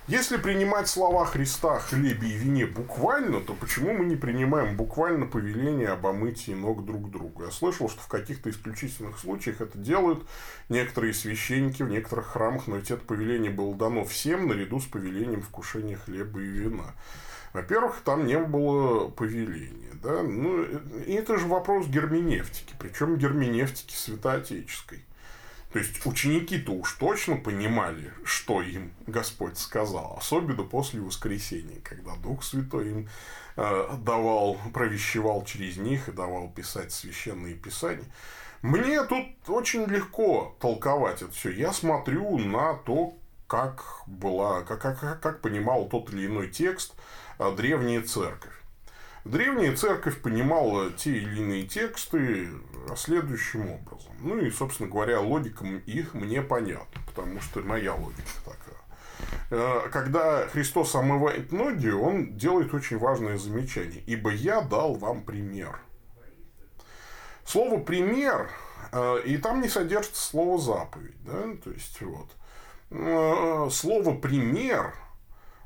[0.09, 5.27] Если принимать слова Христа о хлебе и вине буквально, то почему мы не принимаем буквально
[5.27, 7.45] повеление об омытии ног друг друга?
[7.45, 10.27] Я слышал, что в каких-то исключительных случаях это делают
[10.69, 15.41] некоторые священники в некоторых храмах, но ведь это повеление было дано всем наряду с повелением
[15.41, 16.95] вкушения хлеба и вина.
[17.53, 19.93] Во-первых, там не было повеления.
[20.03, 20.23] Да?
[20.23, 25.05] Ну, и это же вопрос герменевтики, причем герменевтики святоотеческой.
[25.73, 32.45] То есть ученики-то уж точно понимали, что им Господь сказал, особенно после воскресения, когда Дух
[32.45, 33.09] Святой им
[33.57, 38.05] э, давал, провещевал через них и давал писать священные писания.
[38.61, 41.51] Мне тут очень легко толковать это все.
[41.51, 46.95] Я смотрю на то, как была, как, как, как понимал тот или иной текст
[47.51, 48.53] древняя церковь.
[49.25, 52.49] Древняя церковь понимала те или иные тексты
[52.97, 54.13] следующим образом.
[54.21, 58.73] Ну и, собственно говоря, логика их мне понятна, потому что моя логика такая.
[59.51, 64.03] Э, когда Христос омывает ноги, он делает очень важное замечание.
[64.07, 65.79] «Ибо я дал вам пример».
[67.45, 68.51] Слово «пример»
[68.93, 71.23] э, и там не содержится слово «заповедь».
[71.25, 71.43] Да?
[71.63, 72.31] То есть, вот.
[72.91, 74.95] Э, слово «пример»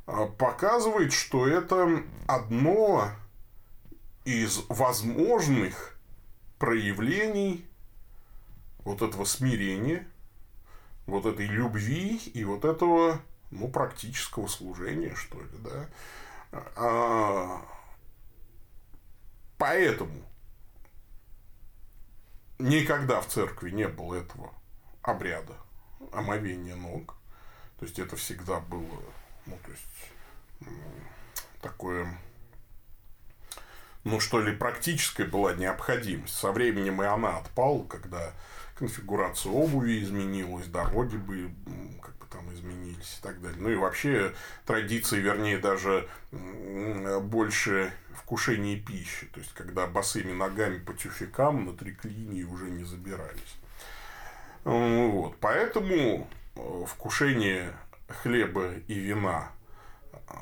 [0.06, 3.10] показывает, что это одно
[4.24, 5.98] из возможных
[6.58, 7.66] проявлений
[8.78, 10.06] вот этого смирения,
[11.06, 15.88] вот этой любви и вот этого ну, практического служения, что ли, да.
[16.76, 17.62] А,
[19.58, 20.22] поэтому
[22.58, 24.52] никогда в церкви не было этого
[25.02, 25.54] обряда
[26.12, 27.16] омовения ног.
[27.78, 29.02] То есть это всегда было,
[29.46, 30.70] ну, то есть
[31.61, 32.18] такое
[34.06, 36.37] ну, что ли, практическая была необходимость.
[36.37, 38.32] Со временем и она отпала, когда
[38.78, 41.50] конфигурация обуви изменилась, дороги бы
[42.00, 43.59] как бы там изменились и так далее.
[43.61, 44.32] Ну и вообще
[44.64, 49.26] традиции, вернее, даже больше вкушения пищи.
[49.26, 53.56] То есть, когда босыми ногами по тюфякам на триклинии уже не забирались.
[54.62, 55.37] Вот.
[55.40, 57.72] Поэтому э, вкушение
[58.08, 59.52] хлеба и вина
[60.12, 60.36] э,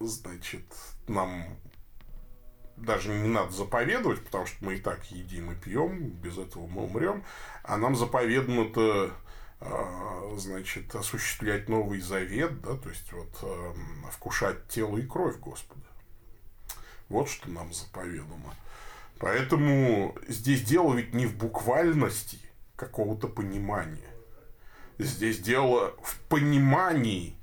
[0.00, 0.64] значит,
[1.08, 1.44] нам
[2.76, 6.84] даже не надо заповедовать, потому что мы и так едим и пьем, без этого мы
[6.84, 7.24] умрем,
[7.62, 9.12] а нам заповедано-то
[9.58, 15.86] а, значит, осуществлять Новый Завет, да, то есть вот эм, вкушать тело и кровь Господа.
[17.08, 18.54] Вот что нам заповедано.
[19.18, 22.38] Поэтому здесь дело ведь не в буквальности
[22.76, 24.10] какого-то понимания.
[24.98, 27.36] Здесь дело в понимании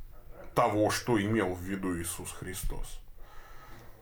[0.55, 2.99] того, что имел в виду Иисус Христос.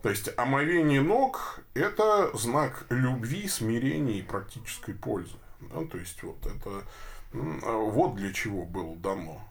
[0.02, 5.36] То есть омовение ног– это знак любви, смирения и практической пользы.
[5.62, 5.86] Да?
[5.86, 6.84] То есть вот это
[7.32, 9.42] вот для чего было дано.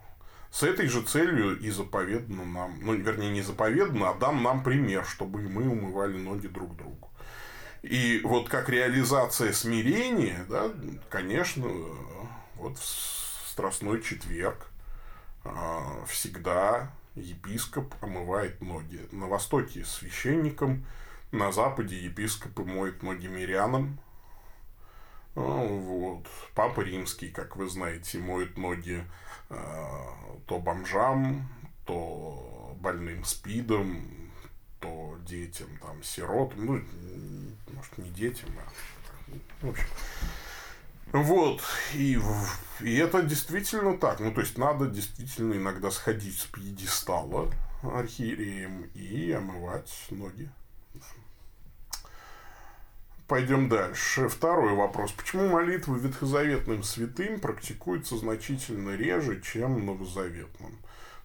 [0.50, 5.04] С этой же целью и заповедано нам, ну, вернее, не заповедано, а дам нам пример,
[5.04, 7.08] чтобы мы умывали ноги друг другу.
[7.82, 10.70] И вот как реализация смирения, да,
[11.08, 11.70] конечно,
[12.56, 12.76] вот
[13.60, 14.68] Страстной четверг
[15.44, 19.06] а, всегда епископ омывает ноги.
[19.12, 20.86] На востоке священником,
[21.30, 24.00] на западе епископы моют ноги мирянам.
[25.34, 26.26] Ну, вот.
[26.54, 29.04] Папа римский, как вы знаете, моет ноги
[29.50, 29.54] э,
[30.46, 31.46] то бомжам,
[31.84, 34.30] то больным спидом,
[34.80, 36.82] то детям, там, сиротам, ну,
[37.74, 39.86] может, не детям, а, в общем,
[41.12, 41.62] вот.
[41.94, 42.18] И,
[42.80, 44.20] и это действительно так.
[44.20, 47.50] Ну, то есть, надо действительно иногда сходить с пьедестала
[47.82, 50.50] архиереем и омывать ноги.
[53.26, 54.28] Пойдем дальше.
[54.28, 55.12] Второй вопрос.
[55.12, 60.78] Почему молитвы ветхозаветным святым практикуются значительно реже, чем новозаветным?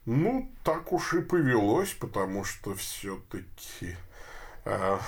[0.05, 3.95] Ну, так уж и повелось, потому что все-таки...
[4.65, 4.99] Э,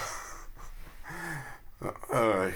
[2.10, 2.52] э,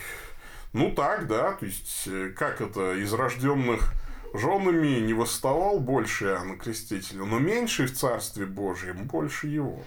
[0.74, 3.94] ну так, да, то есть, э, как это, из рожденных
[4.34, 9.84] женами не восставал больше Иоанна Крестителя, но меньше в Царстве Божьем, больше его.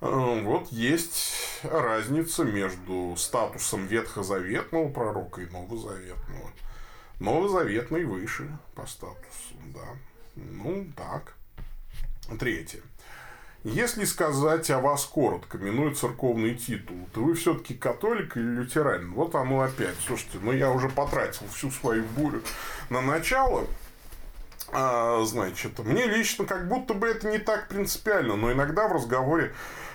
[0.00, 6.50] Э, вот есть разница между статусом ветхозаветного пророка и новозаветного.
[7.18, 9.96] Новозаветный выше по статусу, да.
[10.34, 11.34] Ну, так.
[12.38, 12.82] Третье.
[13.66, 19.12] Если сказать о вас коротко, минуя церковный титул, то вы все-таки католик или лютеранин?
[19.12, 19.96] Вот оно опять.
[20.06, 22.42] Слушайте, ну я уже потратил всю свою бурю
[22.90, 23.66] на начало.
[24.72, 29.52] А, значит, мне лично как будто бы это не так принципиально, но иногда в разговоре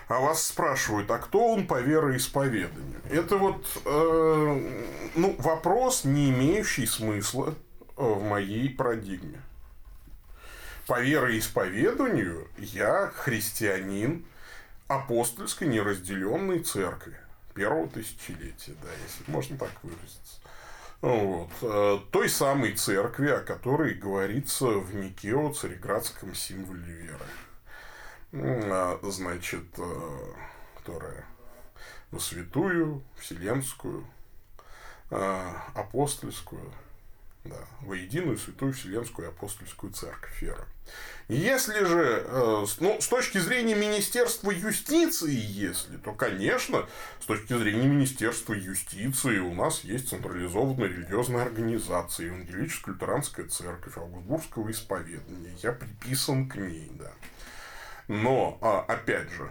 [0.09, 2.99] а вас спрашивают, а кто он по вероисповеданию?
[3.09, 4.71] Это вот э,
[5.15, 7.55] ну, вопрос, не имеющий смысла
[7.95, 9.39] в моей парадигме.
[10.87, 14.25] По вероисповеданию я христианин
[14.87, 17.15] апостольской неразделенной церкви
[17.53, 20.41] первого тысячелетия, да, если можно так выразиться.
[21.01, 21.49] Вот.
[21.61, 27.25] Э, той самой церкви, о которой говорится в Никео, цареградском символе веры.
[28.33, 30.33] А, значит, э,
[30.77, 31.25] которая
[32.11, 34.05] на святую, вселенскую,
[35.09, 36.71] э, апостольскую,
[37.43, 40.63] да, воединую святую вселенскую апостольскую церковь веры.
[41.27, 46.87] Если же, э, ну, с точки зрения Министерства юстиции, если, то, конечно,
[47.19, 54.69] с точки зрения Министерства юстиции у нас есть централизованная религиозная организация, Евангелическая лютеранская церковь Аугсбургского
[54.71, 55.55] исповедания.
[55.63, 57.11] Я приписан к ней, да.
[58.07, 59.49] Но, а, опять же,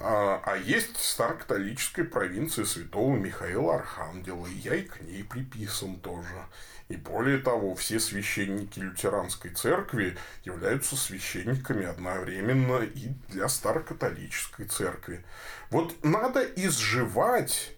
[0.00, 6.46] а, а есть старокатолическая провинция святого Михаила Архангела, и я и к ней приписан тоже.
[6.90, 15.24] И более того, все священники лютеранской церкви являются священниками одновременно и для старокатолической церкви.
[15.70, 17.76] Вот надо изживать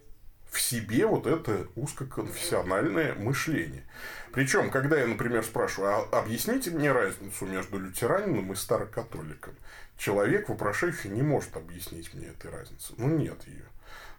[0.50, 3.84] в себе вот это узкоконфессиональное мышление.
[4.32, 9.54] Причем, когда я, например, спрашиваю, а объясните мне разницу между лютеранином и старокатоликом,
[9.98, 12.94] человек, вопрошающий, не может объяснить мне этой разницы.
[12.96, 13.66] Ну, нет ее.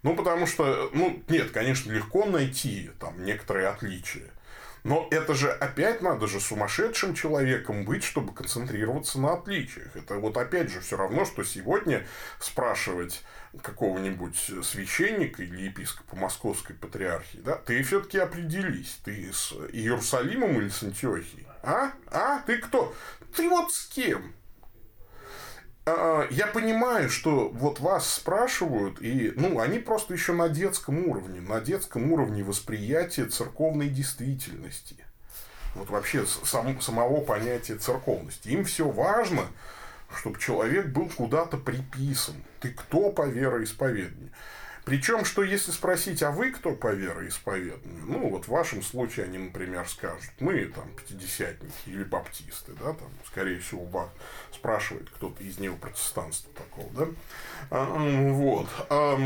[0.04, 4.30] Ну, потому что, ну, нет, конечно, легко найти там некоторые отличия.
[4.84, 9.96] Но это же опять надо же сумасшедшим человеком быть, чтобы концентрироваться на отличиях.
[9.96, 12.06] Это вот опять же все равно, что сегодня
[12.38, 13.24] спрашивать
[13.62, 20.82] какого-нибудь священника или епископа Московской патриархии, да, ты все-таки определись, ты с Иерусалимом или с
[20.82, 21.46] Антиохией?
[21.62, 21.92] А?
[22.08, 22.40] А?
[22.40, 22.94] Ты кто?
[23.34, 24.34] Ты вот с кем?
[25.86, 31.40] А, я понимаю, что вот вас спрашивают, и ну, они просто еще на детском уровне,
[31.40, 34.96] на детском уровне восприятия церковной действительности.
[35.74, 38.48] Вот вообще сам, самого понятия церковности.
[38.48, 39.42] Им все важно,
[40.16, 42.36] чтобы человек был куда-то приписан.
[42.60, 44.30] Ты кто по вероисповеданию?
[44.84, 48.04] Причем, что если спросить, а вы кто по вероисповеданию?
[48.06, 53.08] Ну, вот в вашем случае они, например, скажут, мы там пятидесятники или баптисты, да, там,
[53.26, 54.10] скорее всего, вас
[54.52, 57.06] спрашивает кто-то из неопротестанства такого, да.
[57.70, 57.84] А,
[58.32, 58.68] вот.
[58.90, 59.18] А,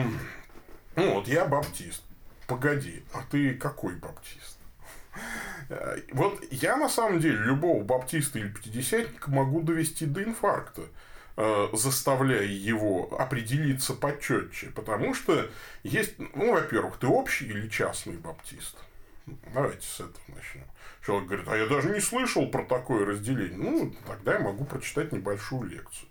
[0.95, 2.03] ну, вот я баптист.
[2.47, 4.59] Погоди, а ты какой баптист?
[6.13, 10.83] Вот я на самом деле любого баптиста или пятидесятника могу довести до инфаркта.
[11.41, 14.73] Э, заставляя его определиться почетче.
[14.75, 15.49] Потому что
[15.85, 18.77] есть, ну, во-первых, ты общий или частный баптист.
[19.55, 20.65] Давайте с этого начнем.
[21.07, 23.57] Человек говорит, а я даже не слышал про такое разделение.
[23.57, 26.09] Ну, тогда я могу прочитать небольшую лекцию.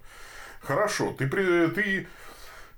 [0.62, 2.08] Хорошо, ты, ты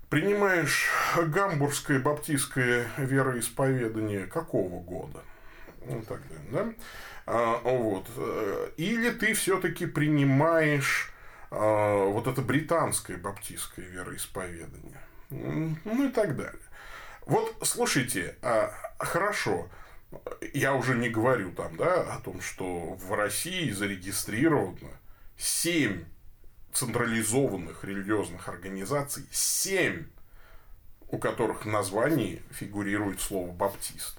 [0.10, 0.88] принимаешь
[1.18, 5.20] гамбургское баптистское вероисповедание какого года?
[5.86, 6.22] Ну, так
[6.52, 6.68] да?
[7.28, 8.08] А, вот.
[8.78, 11.14] Или ты все-таки принимаешь
[11.50, 15.02] вот это британское баптистское вероисповедание.
[15.30, 16.62] Ну и так далее.
[17.26, 19.70] Вот, слушайте, а, хорошо,
[20.54, 24.90] я уже не говорю там, да, о том, что в России зарегистрировано
[25.38, 26.04] 7
[26.74, 30.06] централизованных религиозных организаций, 7,
[31.10, 34.18] у которых в названии фигурирует слово баптист.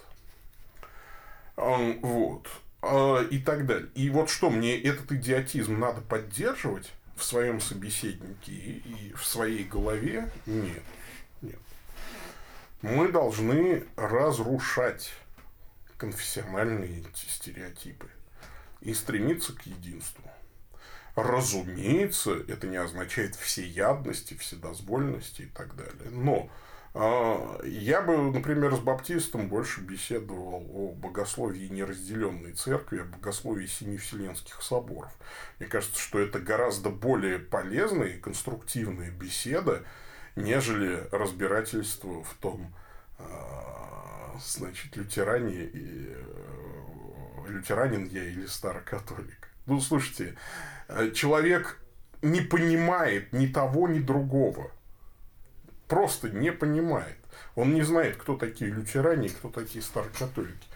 [1.57, 2.49] Вот.
[2.83, 3.89] А, и так далее.
[3.95, 6.93] И вот что, мне этот идиотизм надо поддерживать?
[7.21, 10.83] В своем собеседнике и в своей голове нет.
[11.43, 11.59] Нет.
[12.81, 15.13] Мы должны разрушать
[15.99, 18.09] конфессиональные стереотипы
[18.81, 20.25] и стремиться к единству.
[21.15, 26.11] Разумеется, это не означает всеядности, вседозвольности и так далее.
[26.11, 26.51] Но
[26.93, 33.99] я бы, например, с баптистом больше беседовал о богословии неразделенной церкви, о богословии семи
[34.61, 35.13] соборов.
[35.59, 39.85] Мне кажется, что это гораздо более полезная и конструктивная беседа,
[40.35, 42.75] нежели разбирательство в том,
[43.19, 49.49] а, значит, лютеране и э, лютеранин я или старокатолик.
[49.67, 50.37] Ну, слушайте,
[50.89, 51.79] э, человек
[52.23, 54.73] не понимает ни того, ни другого
[55.91, 57.17] просто не понимает.
[57.57, 60.69] Он не знает, кто такие лютеране кто такие старокатолики.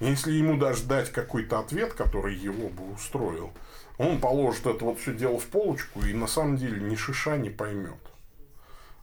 [0.00, 3.52] Если ему даже дать какой-то ответ, который его бы устроил,
[3.98, 7.50] он положит это вот все дело в полочку и на самом деле ни шиша не
[7.50, 8.00] поймет.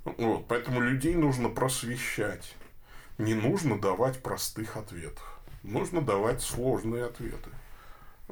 [0.04, 2.56] Вот, поэтому людей нужно просвещать.
[3.18, 5.40] Не нужно давать простых ответов.
[5.62, 7.50] Нужно давать сложные ответы.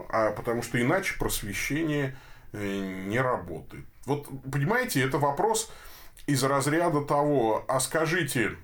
[0.10, 2.18] А потому что иначе просвещение
[2.52, 3.86] э, не работает.
[4.06, 5.72] Вот, понимаете, это вопрос
[6.28, 8.58] из разряда того, а скажите,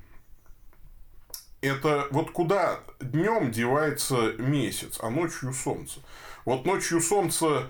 [1.62, 6.02] это вот куда днем девается месяц, а ночью солнце?
[6.46, 7.68] Вот ночью солнце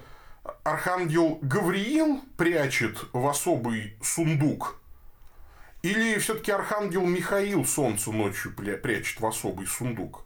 [0.64, 4.80] архангел Гавриил прячет в особый сундук?
[5.84, 10.26] Или все-таки архангел Михаил солнце ночью прячет в особый сундук?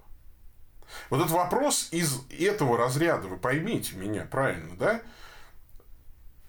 [1.10, 5.02] Вот этот вопрос из этого разряда, вы поймите меня правильно, да?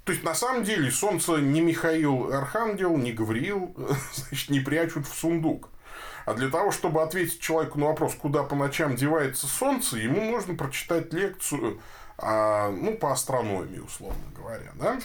[0.09, 3.77] То есть, на самом деле, солнце не Михаил Архангел, не Гавриил,
[4.15, 5.69] значит, не прячут в сундук.
[6.25, 10.55] А для того, чтобы ответить человеку на вопрос, куда по ночам девается солнце, ему нужно
[10.55, 11.83] прочитать лекцию
[12.17, 14.99] а, ну, по астрономии, условно говоря, да?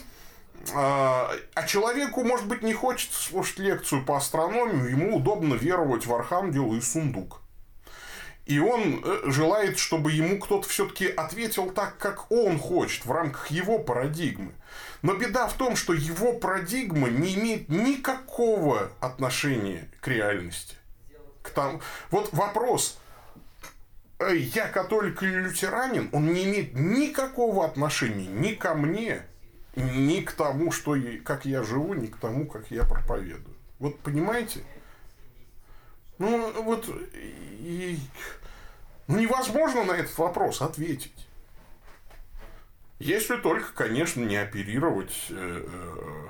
[0.74, 6.14] А, а человеку, может быть, не хочется слушать лекцию по астрономии, ему удобно веровать в
[6.16, 7.42] Архангела и сундук.
[8.46, 13.48] И он э, желает, чтобы ему кто-то все-таки ответил так, как он хочет, в рамках
[13.48, 14.54] его парадигмы.
[15.04, 20.78] Но беда в том, что его парадигма не имеет никакого отношения к реальности.
[21.42, 21.82] К тому...
[22.10, 22.98] Вот вопрос,
[24.32, 29.26] я католик или лютеранин, он не имеет никакого отношения ни ко мне,
[29.76, 30.96] ни к тому, что,
[31.26, 33.58] как я живу, ни к тому, как я проповедую.
[33.80, 34.62] Вот понимаете?
[36.18, 38.00] Ну, вот и,
[39.08, 41.28] ну, невозможно на этот вопрос ответить.
[43.04, 46.28] Если только, конечно, не оперировать э, э,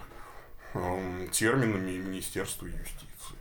[0.74, 3.38] э, терминами Министерства юстиции.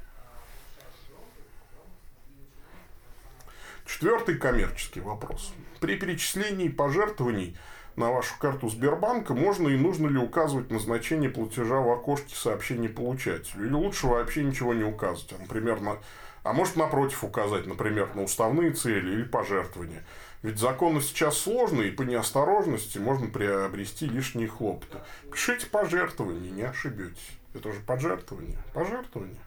[3.87, 5.55] Четвертый коммерческий вопрос.
[5.81, 7.57] При перечислении пожертвований
[7.97, 13.65] на вашу карту Сбербанка можно и нужно ли указывать назначение платежа в окошке сообщений получателю?
[13.65, 15.33] Или лучше вообще ничего не указывать?
[15.33, 15.97] А, например, на...
[16.43, 20.05] а может напротив указать, например, на уставные цели или пожертвования.
[20.43, 24.99] Ведь законы сейчас сложные, и по неосторожности можно приобрести лишние хлопоты.
[25.31, 27.39] Пишите пожертвования, не ошибетесь.
[27.55, 28.59] Это же пожертвование.
[28.75, 29.41] Пожертвование.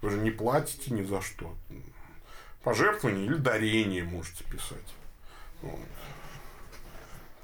[0.00, 1.54] Вы же не платите ни за что.
[2.62, 4.94] Пожертвование или дарение можете писать.
[5.60, 5.80] Вот.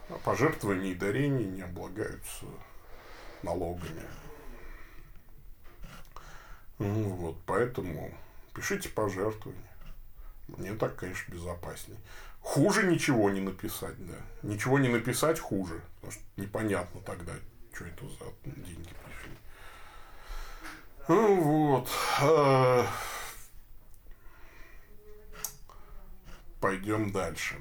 [0.08, 2.46] А пожертвования и дарения не облагаются
[3.42, 4.02] налогами.
[6.78, 8.12] Ну, вот, поэтому
[8.54, 9.62] пишите пожертвования.
[10.48, 11.96] Мне так, конечно, безопасней.
[12.44, 14.16] Хуже ничего не написать, да.
[14.42, 15.82] Ничего не написать хуже.
[15.96, 17.32] Потому что непонятно тогда,
[17.72, 19.38] что это за деньги пришли.
[21.08, 21.88] Ну, вот.
[22.20, 22.86] А,
[26.60, 27.56] пойдем дальше.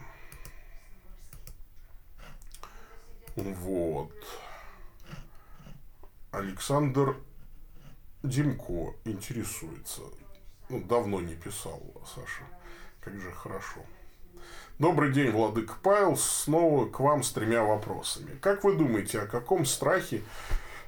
[3.37, 4.13] Вот.
[6.31, 7.15] Александр
[8.21, 10.01] Димко интересуется.
[10.67, 12.43] Ну, давно не писал, Саша.
[12.99, 13.79] Как же хорошо.
[14.79, 16.17] Добрый день, Владык Павел.
[16.17, 18.35] Снова к вам с тремя вопросами.
[18.41, 20.23] Как вы думаете, о каком страхе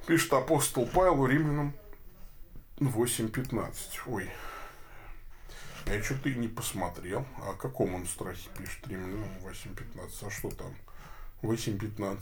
[0.06, 1.72] пишет апостол Павел римлянам
[2.80, 3.70] 8.15?
[4.08, 4.28] Ой,
[5.86, 7.24] я что-то и не посмотрел.
[7.48, 10.26] О каком он страхе пишет римлянам 8.15?
[10.26, 10.74] А что там?
[11.42, 12.18] 8.15.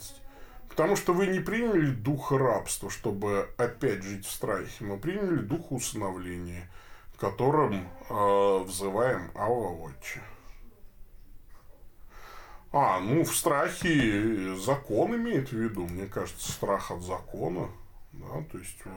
[0.68, 5.72] Потому что вы не приняли духа рабства, чтобы опять жить в страхе, но приняли духа
[5.72, 6.70] усыновления,
[7.18, 10.20] которым э, взываем Ава Отче.
[12.76, 17.70] А, ну в страхе закон имеет в виду, мне кажется, страх от закона.
[18.12, 18.94] Да, то есть вот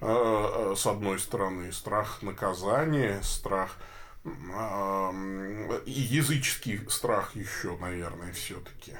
[0.00, 3.78] э, э с одной стороны страх наказания, страх
[4.24, 4.30] э,
[5.86, 8.92] языческий страх еще, наверное, все-таки.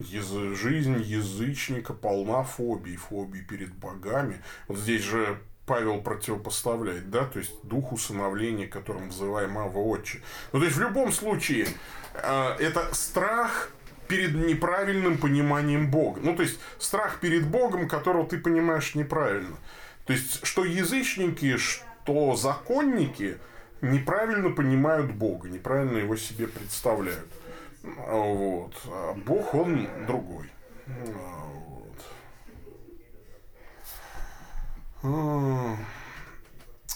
[0.00, 4.42] Жизнь язычника полна фобий, фобий перед богами.
[4.66, 5.40] Вот здесь же
[5.72, 10.20] Павел противопоставляет, да, то есть дух усыновления, которым взываем Ава Отче.
[10.52, 11.66] Ну, то есть, в любом случае,
[12.12, 13.70] э, это страх
[14.06, 16.20] перед неправильным пониманием Бога.
[16.22, 19.56] Ну, то есть, страх перед Богом, которого ты понимаешь неправильно.
[20.04, 23.38] То есть, что язычники, что законники
[23.80, 27.30] неправильно понимают Бога, неправильно его себе представляют.
[27.82, 28.74] Вот.
[28.84, 30.50] А Бог, он другой.
[30.86, 31.72] Вот.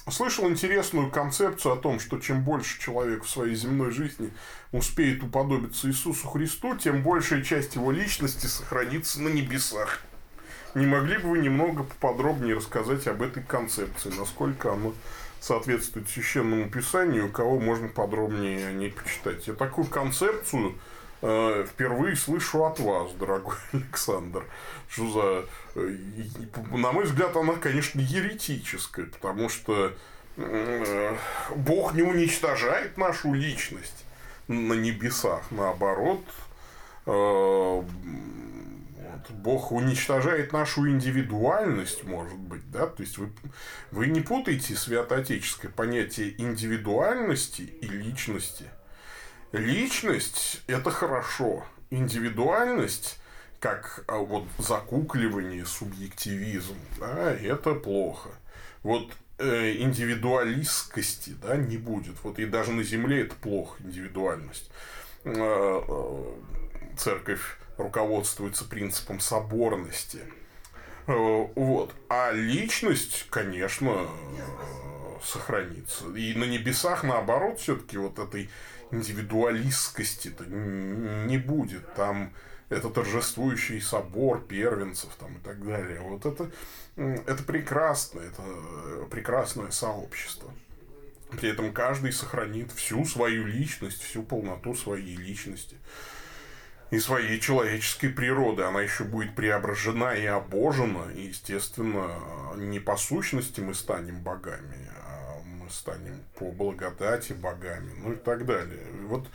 [0.09, 4.31] Слышал интересную концепцию о том, что чем больше человек в своей земной жизни
[4.71, 10.01] успеет уподобиться Иисусу Христу, тем большая часть его личности сохранится на небесах.
[10.77, 14.93] Не могли бы вы немного поподробнее рассказать об этой концепции, насколько она
[15.41, 19.47] соответствует священному писанию, кого можно подробнее о ней почитать.
[19.49, 20.77] Я такую концепцию
[21.21, 24.45] впервые слышу от вас, дорогой Александр.
[24.89, 25.11] Что
[25.75, 25.81] за...
[25.81, 25.97] Э,
[26.73, 29.93] на мой взгляд, она, конечно, еретическая, потому что
[30.37, 31.17] э,
[31.55, 34.05] Бог не уничтожает нашу личность
[34.49, 36.25] на небесах, наоборот,
[37.07, 37.83] э.
[39.31, 43.31] Бог уничтожает нашу индивидуальность, может быть, да, то есть вы,
[43.91, 48.65] вы не путаете святоотеческое понятие индивидуальности и личности.
[49.57, 53.19] Личность– это хорошо, индивидуальность
[53.59, 58.29] как а, вот закукливание, субъективизм, да, это плохо.
[58.83, 62.23] Вот э, индивидуалистскости да, не будет.
[62.23, 64.71] Вот и даже на Земле это плохо, индивидуальность.
[65.25, 66.25] Э, э,
[66.97, 70.21] церковь руководствуется принципом соборности.
[71.07, 71.95] Э, вот.
[72.09, 74.07] А личность, конечно,
[75.25, 76.07] сохранится.
[76.15, 78.51] И на небесах, наоборот, все-таки вот этой
[78.91, 81.95] индивидуалистскости-то не будет.
[81.95, 82.33] Там
[82.69, 86.01] это торжествующий собор первенцев там, и так далее.
[86.01, 86.51] Вот это,
[86.97, 88.43] это прекрасно, это
[89.11, 90.53] прекрасное сообщество.
[91.31, 95.77] При этом каждый сохранит всю свою личность, всю полноту своей личности
[96.91, 98.63] и своей человеческой природы.
[98.63, 101.11] Она еще будет преображена и обожена.
[101.15, 102.09] И, естественно,
[102.57, 105.06] не по сущности мы станем богами, а
[105.67, 108.87] мы станем по благодати богами, ну и так далее.
[109.03, 109.27] Вот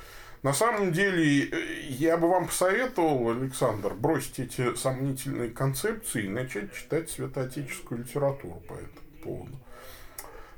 [0.43, 6.73] на самом деле, э, я бы вам посоветовал, Александр, бросить эти сомнительные концепции и начать
[6.73, 9.59] читать святоотеческую литературу по этому поводу.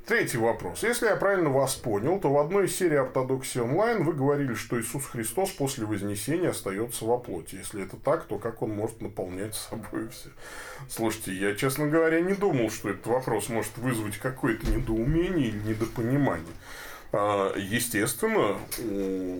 [0.06, 0.82] Третий вопрос.
[0.82, 4.78] Если я правильно вас понял, то в одной из серий Ортодоксии онлайн вы говорили, что
[4.78, 7.54] Иисус Христос после Вознесения остается во плоти.
[7.54, 10.28] Если это так, то как он может наполнять собой все?
[10.90, 16.52] Слушайте, я, честно говоря, не думал, что этот вопрос может вызвать какое-то недоумение или недопонимание.
[17.16, 18.58] А, естественно,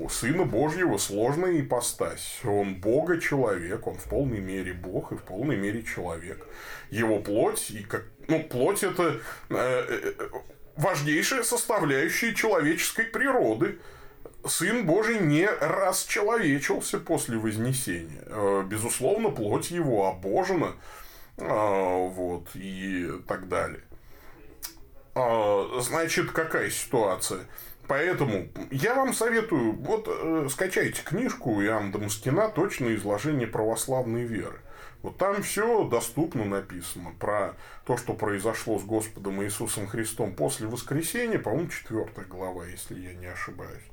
[0.03, 2.41] у Сына Божьего сложная ипостась.
[2.43, 6.47] Он Бога человек, он в полной мере Бог и в полной мере человек.
[6.91, 10.13] Его плоть, и как, ну, плоть это э, э,
[10.77, 13.79] важнейшая составляющая человеческой природы.
[14.47, 18.23] Сын Божий не расчеловечился после Вознесения.
[18.27, 20.75] Э, безусловно, плоть его обожена,
[21.37, 23.83] вот, и так далее.
[25.15, 27.41] А, значит, какая ситуация?
[27.87, 34.61] Поэтому я вам советую, вот э, скачайте книжку Иоанна Дамаскина «Точное изложение православной веры».
[35.05, 41.39] Вот там все доступно написано про то, что произошло с Господом Иисусом Христом после воскресения,
[41.39, 43.85] по-моему, четвертая глава, если я не ошибаюсь.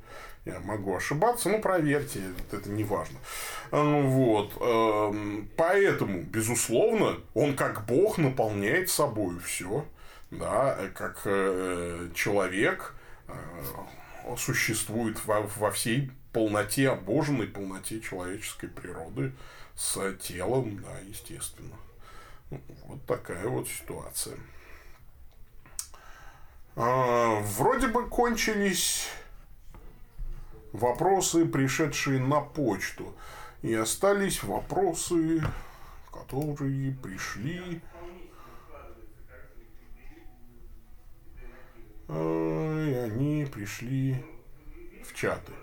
[0.45, 3.19] Я могу ошибаться, но проверьте, это не важно.
[3.71, 4.53] Э, вот.
[4.61, 9.85] Эм, поэтому, безусловно, он как Бог наполняет собой все
[10.31, 12.95] да, как э, человек
[13.27, 13.33] э,
[14.37, 19.33] существует во, во всей полноте обоженной полноте человеческой природы
[19.81, 21.75] с телом, да, естественно.
[22.85, 24.37] Вот такая вот ситуация.
[26.75, 29.07] А, вроде бы кончились
[30.71, 33.15] вопросы, пришедшие на почту.
[33.63, 35.41] И остались вопросы,
[36.11, 37.81] которые пришли
[42.07, 44.23] и они пришли
[45.05, 45.53] в чаты.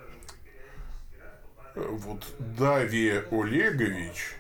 [1.79, 4.35] Вот Дави Олегович,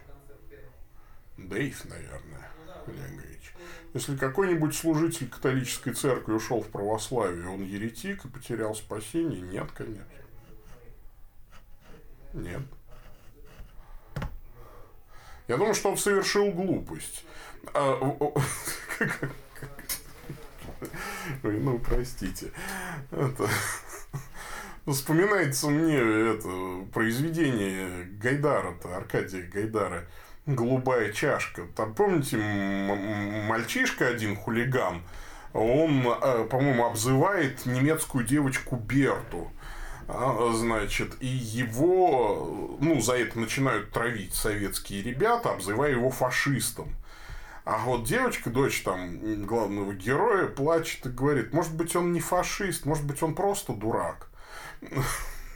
[1.36, 2.50] Дейв, наверное,
[2.86, 3.54] Олегович,
[3.94, 9.40] если какой-нибудь служитель католической церкви ушел в православие, он еретик и потерял спасение?
[9.40, 10.04] Нет, конечно.
[12.32, 12.62] Нет.
[15.46, 17.24] Я думаю, что он совершил глупость.
[17.72, 17.98] А,
[21.42, 22.50] ну, простите.
[23.12, 23.48] Это...
[24.90, 26.48] Вспоминается мне это
[26.94, 30.06] произведение Гайдара-то, Аркадия Гайдара
[30.46, 31.66] «Голубая чашка».
[31.76, 35.02] Там, помните, мальчишка один, хулиган,
[35.52, 39.50] он, э, по-моему, обзывает немецкую девочку Берту.
[40.08, 46.88] А, значит, и его, ну, за это начинают травить советские ребята, обзывая его фашистом.
[47.66, 52.86] А вот девочка, дочь там главного героя, плачет и говорит, может быть, он не фашист,
[52.86, 54.27] может быть, он просто дурак.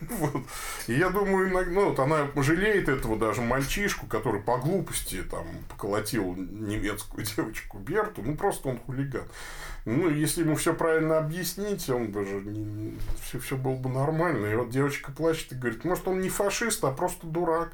[0.08, 0.42] Вот.
[0.88, 6.34] И я думаю, ну, вот она жалеет этого даже мальчишку, который по глупости там поколотил
[6.34, 8.22] немецкую девочку Берту.
[8.22, 9.24] Ну, просто он хулиган.
[9.84, 14.46] Ну, если ему все правильно объяснить, он бы же не, все, все было бы нормально.
[14.46, 17.72] И вот девочка плачет и говорит, может, он не фашист, а просто дурак.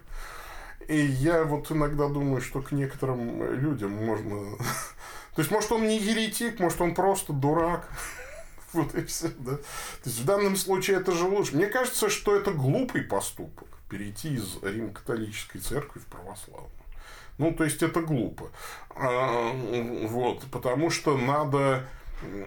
[0.87, 4.57] И я вот иногда думаю, что к некоторым людям можно...
[5.35, 7.89] То есть, может, он не еретик, может, он просто дурак.
[8.73, 9.57] Вот и все, да.
[9.57, 9.63] То
[10.05, 11.57] есть, в данном случае это же лучше.
[11.57, 13.69] Мне кажется, что это глупый поступок.
[13.89, 16.71] Перейти из Рим-католической церкви в православную.
[17.39, 18.51] Ну, то есть, это глупо.
[18.91, 19.53] А,
[20.09, 21.87] вот, потому что надо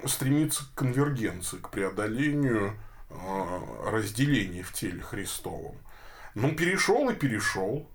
[0.06, 2.74] стремиться к конвергенции, к преодолению
[3.10, 5.76] а, разделения в теле Христовом.
[6.36, 7.88] Ну, перешел и перешел.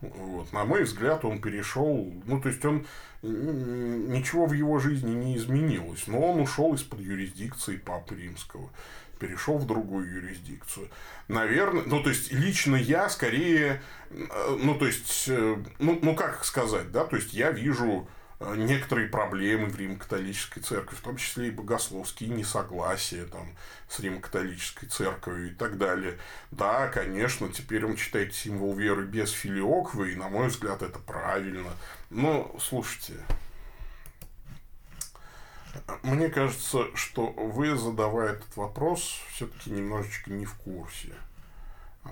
[0.00, 0.52] Вот.
[0.52, 2.86] На мой взгляд, он перешел, ну, то есть он
[3.22, 8.70] ничего в его жизни не изменилось, но он ушел из-под юрисдикции Папы Римского,
[9.18, 10.90] перешел в другую юрисдикцию.
[11.28, 16.44] Наверное, ну, то есть лично я скорее, э, ну, то есть, э, ну, ну как
[16.44, 18.06] сказать, да, то есть я вижу
[18.40, 23.48] некоторые проблемы в Римо-католической церкви, в том числе и богословские несогласия там,
[23.88, 26.18] с Римо-католической церковью и так далее.
[26.50, 31.70] Да, конечно, теперь он читает символ веры без филиоквы, и, на мой взгляд, это правильно.
[32.10, 33.14] Но, слушайте,
[36.02, 41.14] мне кажется, что вы, задавая этот вопрос, все-таки немножечко не в курсе
[42.04, 42.08] э,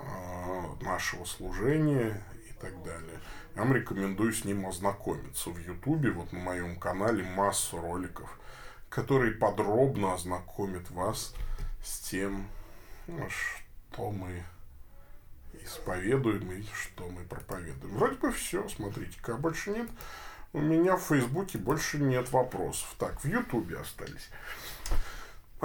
[0.80, 2.22] нашего служения
[2.64, 3.20] так далее.
[3.54, 5.50] Я вам рекомендую с ним ознакомиться.
[5.50, 8.38] В Ютубе, вот на моем канале, массу роликов,
[8.88, 11.34] которые подробно ознакомят вас
[11.84, 12.48] с тем,
[13.06, 14.44] ну, что мы
[15.62, 17.94] исповедуем и что мы проповедуем.
[17.94, 19.90] Вроде бы все, смотрите, как больше нет.
[20.52, 22.94] У меня в Фейсбуке больше нет вопросов.
[22.98, 24.30] Так, в Ютубе остались.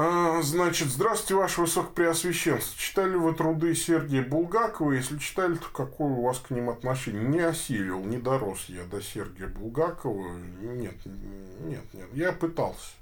[0.01, 2.79] А, значит, здравствуйте, ваше высокопреосвященство.
[2.79, 4.93] Читали вы труды Сергия Булгакова?
[4.93, 7.21] Если читали, то какое у вас к ним отношение?
[7.21, 10.37] Не осилил, не дорос я до Сергия Булгакова.
[10.61, 12.07] Нет, нет, нет.
[12.13, 12.93] Я пытался.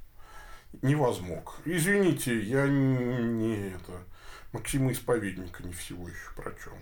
[0.81, 1.57] Не возмог.
[1.65, 3.91] Извините, я не это...
[4.51, 6.73] Максима Исповедника не всего еще прочел.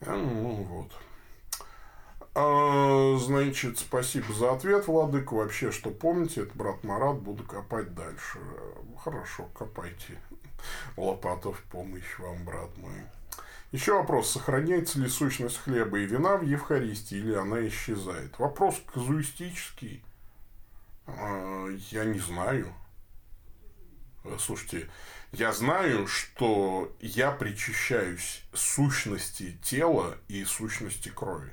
[0.00, 0.92] Ну, вот.
[2.36, 5.30] А, значит, спасибо за ответ, Владык.
[5.30, 8.38] Вообще, что помните, это брат Марат, буду копать дальше.
[9.02, 10.18] Хорошо, копайте.
[10.96, 13.02] Лопата в помощь вам, брат мой.
[13.70, 14.30] Еще вопрос.
[14.30, 18.38] Сохраняется ли сущность хлеба и вина в Евхаристии, или она исчезает?
[18.38, 20.02] Вопрос казуистический.
[21.06, 22.72] А, я не знаю.
[24.38, 24.88] Слушайте,
[25.32, 31.52] я знаю, что я причащаюсь сущности тела и сущности крови.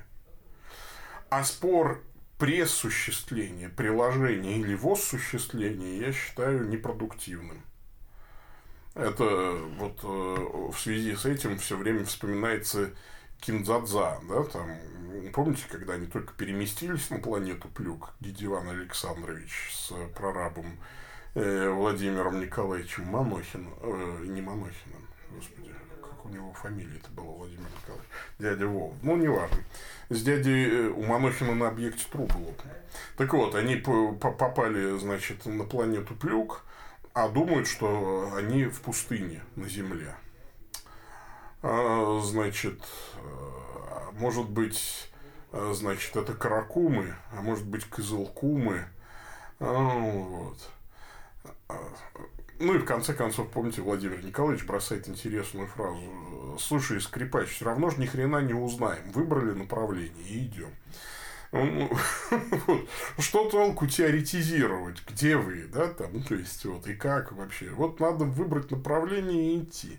[1.32, 2.04] А спор
[2.36, 7.62] пресуществления, приложения или воссуществления я считаю непродуктивным.
[8.94, 12.90] Это вот э, в связи с этим все время вспоминается
[13.40, 14.76] Кинзадза, да, там,
[15.32, 20.78] помните, когда они только переместились на планету Плюк, Гедеван Александрович с прорабом
[21.34, 25.72] э, Владимиром Николаевичем Манохиным, э, не Манохиным, господи,
[26.02, 29.64] как у него фамилия это была, Владимир Николаевич, дядя Вов, ну, неважно
[30.12, 32.74] с дядей э, у Манохина на объекте трубы лопнул.
[33.16, 36.64] Так вот, они попали, значит, на планету Плюк,
[37.14, 40.14] а думают, что они в пустыне на Земле.
[41.62, 42.80] А, значит,
[43.16, 45.10] э, может быть,
[45.52, 48.84] э, значит, это каракумы, а может быть, кызылкумы.
[49.60, 50.58] А, вот.
[52.62, 56.00] Ну и в конце концов, помните, Владимир Николаевич бросает интересную фразу.
[56.60, 59.10] Слушай, скрипач, все равно же ни хрена не узнаем.
[59.10, 60.70] Выбрали направление и идем.
[61.50, 61.90] Ну,
[63.18, 67.68] что толку теоретизировать, где вы, да, там, ну, то есть, вот, и как вообще.
[67.70, 69.98] Вот надо выбрать направление и идти.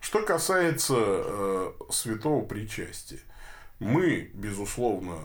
[0.00, 3.20] Что касается э, святого причастия.
[3.78, 5.18] Мы, безусловно,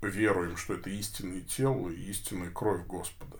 [0.00, 3.36] веруем, что это истинное тело и истинная кровь Господа.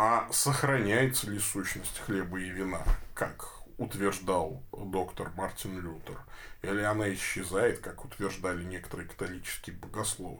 [0.00, 2.84] А сохраняется ли сущность хлеба и вина,
[3.14, 6.16] как утверждал доктор Мартин Лютер,
[6.62, 10.38] или она исчезает, как утверждали некоторые католические богословы.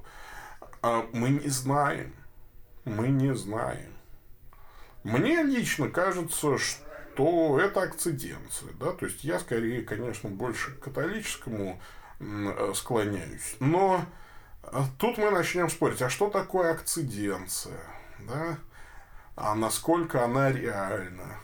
[0.81, 2.15] А мы не знаем.
[2.85, 3.93] Мы не знаем.
[5.03, 8.73] Мне лично кажется, что это акциденция.
[8.79, 8.93] Да?
[8.93, 11.83] То есть, я скорее, конечно, больше к католическому
[12.77, 13.57] склоняюсь.
[13.59, 14.05] Но
[14.99, 17.81] тут мы начнем спорить, а что такое акциденция?
[18.21, 18.57] Да?
[19.41, 21.39] А насколько она реальна.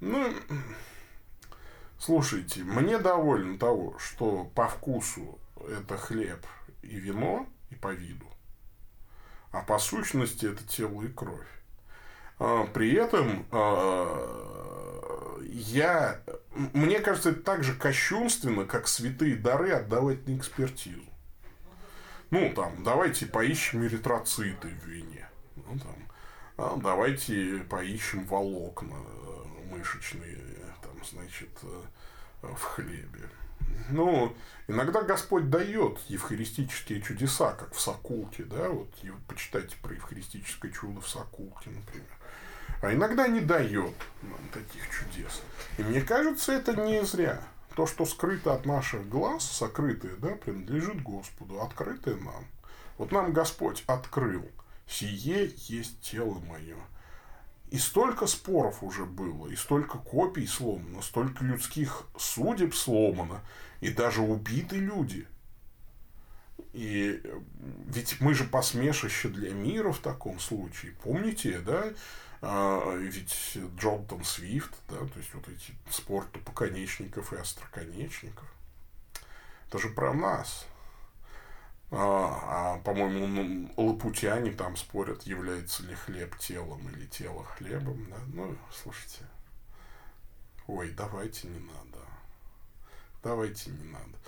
[0.00, 0.32] Ну,
[1.98, 6.46] слушайте, мне довольно того, что по вкусу это хлеб
[6.82, 8.26] и вино, и по виду,
[9.50, 11.48] а по сущности это тело и кровь.
[12.38, 16.20] А, при этом а, я,
[16.54, 21.02] мне кажется, это так же кощунственно, как святые дары отдавать на экспертизу.
[22.30, 25.28] Ну, там, давайте поищем эритроциты в вине.
[25.56, 26.07] Ну, там,
[26.58, 30.38] а, давайте поищем волокна э, мышечные,
[30.82, 31.82] там, значит, э,
[32.42, 33.30] в хлебе.
[33.90, 34.34] Ну,
[34.66, 38.92] иногда Господь дает евхаристические чудеса, как в Сокулке, да, вот
[39.28, 42.08] почитайте про евхаристическое чудо в Сокулке, например.
[42.82, 45.42] А иногда не дает нам таких чудес.
[45.78, 47.40] И мне кажется, это не зря.
[47.76, 52.44] То, что скрыто от наших глаз, сокрытое, да, принадлежит Господу, открытое нам.
[52.96, 54.44] Вот нам Господь открыл–
[54.88, 56.76] сие есть тело мое.
[57.70, 63.42] И столько споров уже было, и столько копий сломано, столько людских судеб сломано,
[63.80, 65.26] и даже убиты люди
[66.72, 67.22] И
[67.86, 70.92] ведь мы же посмешище для мира в таком случае.
[71.02, 71.92] Помните, да?
[72.40, 78.46] А, ведь Джонатан Свифт, да, то есть вот эти спор тупоконечников и остроконечников.
[79.68, 80.66] Это же про нас.
[81.90, 88.06] А, а по-моему, ну, лапутяне там спорят, является ли хлеб телом или тело хлебом.
[88.10, 88.16] Да?
[88.34, 89.20] Ну, слушайте.
[90.66, 92.04] Ой, давайте не надо.
[93.22, 94.18] Давайте не надо.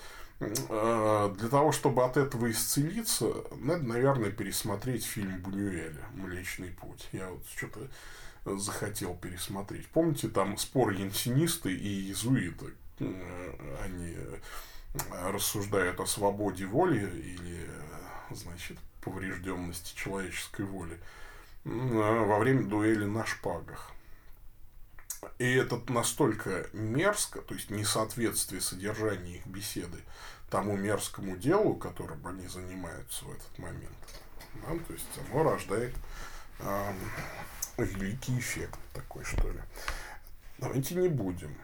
[0.70, 7.08] А, для того, чтобы от этого исцелиться, надо, наверное, пересмотреть фильм Бунюэля «Млечный путь».
[7.12, 7.88] Я вот что-то
[8.46, 9.86] захотел пересмотреть.
[9.88, 12.72] Помните, там спор янсинисты и иезуиты?
[12.98, 14.16] Они
[15.10, 17.70] рассуждают о свободе воли или,
[18.30, 20.98] значит, поврежденности человеческой воли
[21.64, 23.92] во время дуэли на шпагах.
[25.38, 30.00] И это настолько мерзко, то есть несоответствие содержания их беседы
[30.50, 33.96] тому мерзкому делу, которым они занимаются в этот момент.
[34.54, 35.94] Да, то есть оно рождает
[36.58, 36.92] э,
[37.76, 39.60] великий эффект такой, что ли.
[40.58, 41.54] Давайте не будем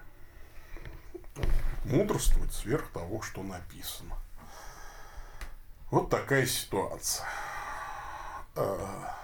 [1.85, 4.17] мудрствовать сверх того, что написано.
[5.91, 7.27] Вот такая ситуация.
[8.55, 9.17] А,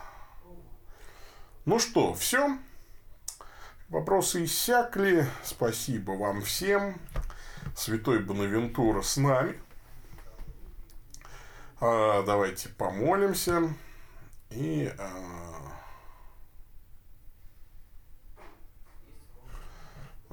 [1.65, 2.59] ну что, все.
[3.89, 5.27] Вопросы иссякли.
[5.43, 7.01] Спасибо вам всем.
[7.77, 9.61] Святой Бонавентура с нами.
[11.81, 13.75] А, давайте помолимся.
[14.51, 14.93] И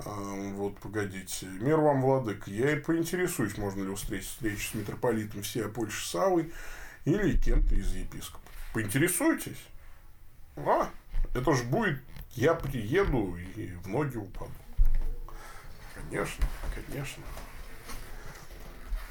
[0.06, 1.46] Вот, погодите.
[1.46, 2.48] Мир вам, владык.
[2.48, 6.54] Я и поинтересуюсь, можно ли устроить встречу с митрополитом всей Польши Савой
[7.06, 8.42] или кем-то из епископов.
[8.74, 9.62] Поинтересуйтесь.
[10.56, 10.90] А,
[11.34, 12.02] это ж будет,
[12.36, 14.52] я приеду и в ноги упаду.
[15.94, 17.24] Конечно, конечно.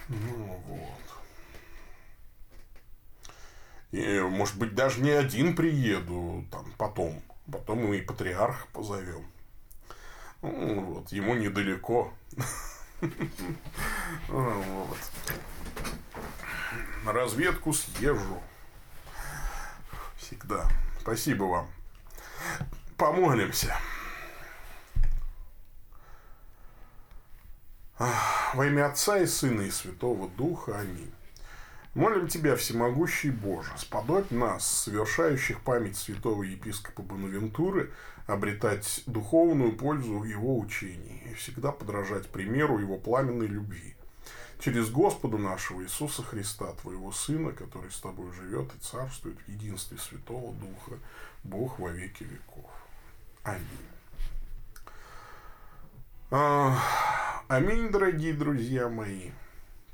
[0.08, 1.08] Ну вот.
[3.90, 7.22] И, может быть, даже не один приеду, там, потом.
[7.50, 9.24] Потом мы и патриарха позовем.
[10.42, 12.12] Ну, вот, ему недалеко.
[14.28, 14.98] Вот.
[17.04, 18.42] На разведку съезжу.
[20.16, 20.68] Всегда.
[21.00, 21.68] Спасибо вам.
[22.96, 23.76] Помолимся.
[27.98, 30.78] Во имя Отца и Сына и Святого Духа.
[30.78, 31.12] Аминь.
[31.94, 37.92] Молим Тебя, всемогущий Боже, сподобь нас, совершающих память святого епископа Бонавентуры,
[38.28, 43.96] обретать духовную пользу его учении и всегда подражать примеру его пламенной любви.
[44.60, 49.96] Через Господа нашего Иисуса Христа, Твоего Сына, который с Тобой живет и царствует в единстве
[49.98, 50.98] Святого Духа,
[51.42, 52.70] Бог во веки веков.
[53.44, 53.62] Аминь.
[56.30, 56.76] А,
[57.48, 59.30] аминь, дорогие друзья мои.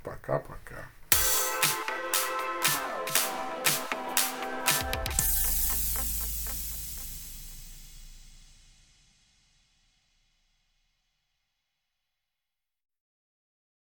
[0.02, 0.88] Пока-пока.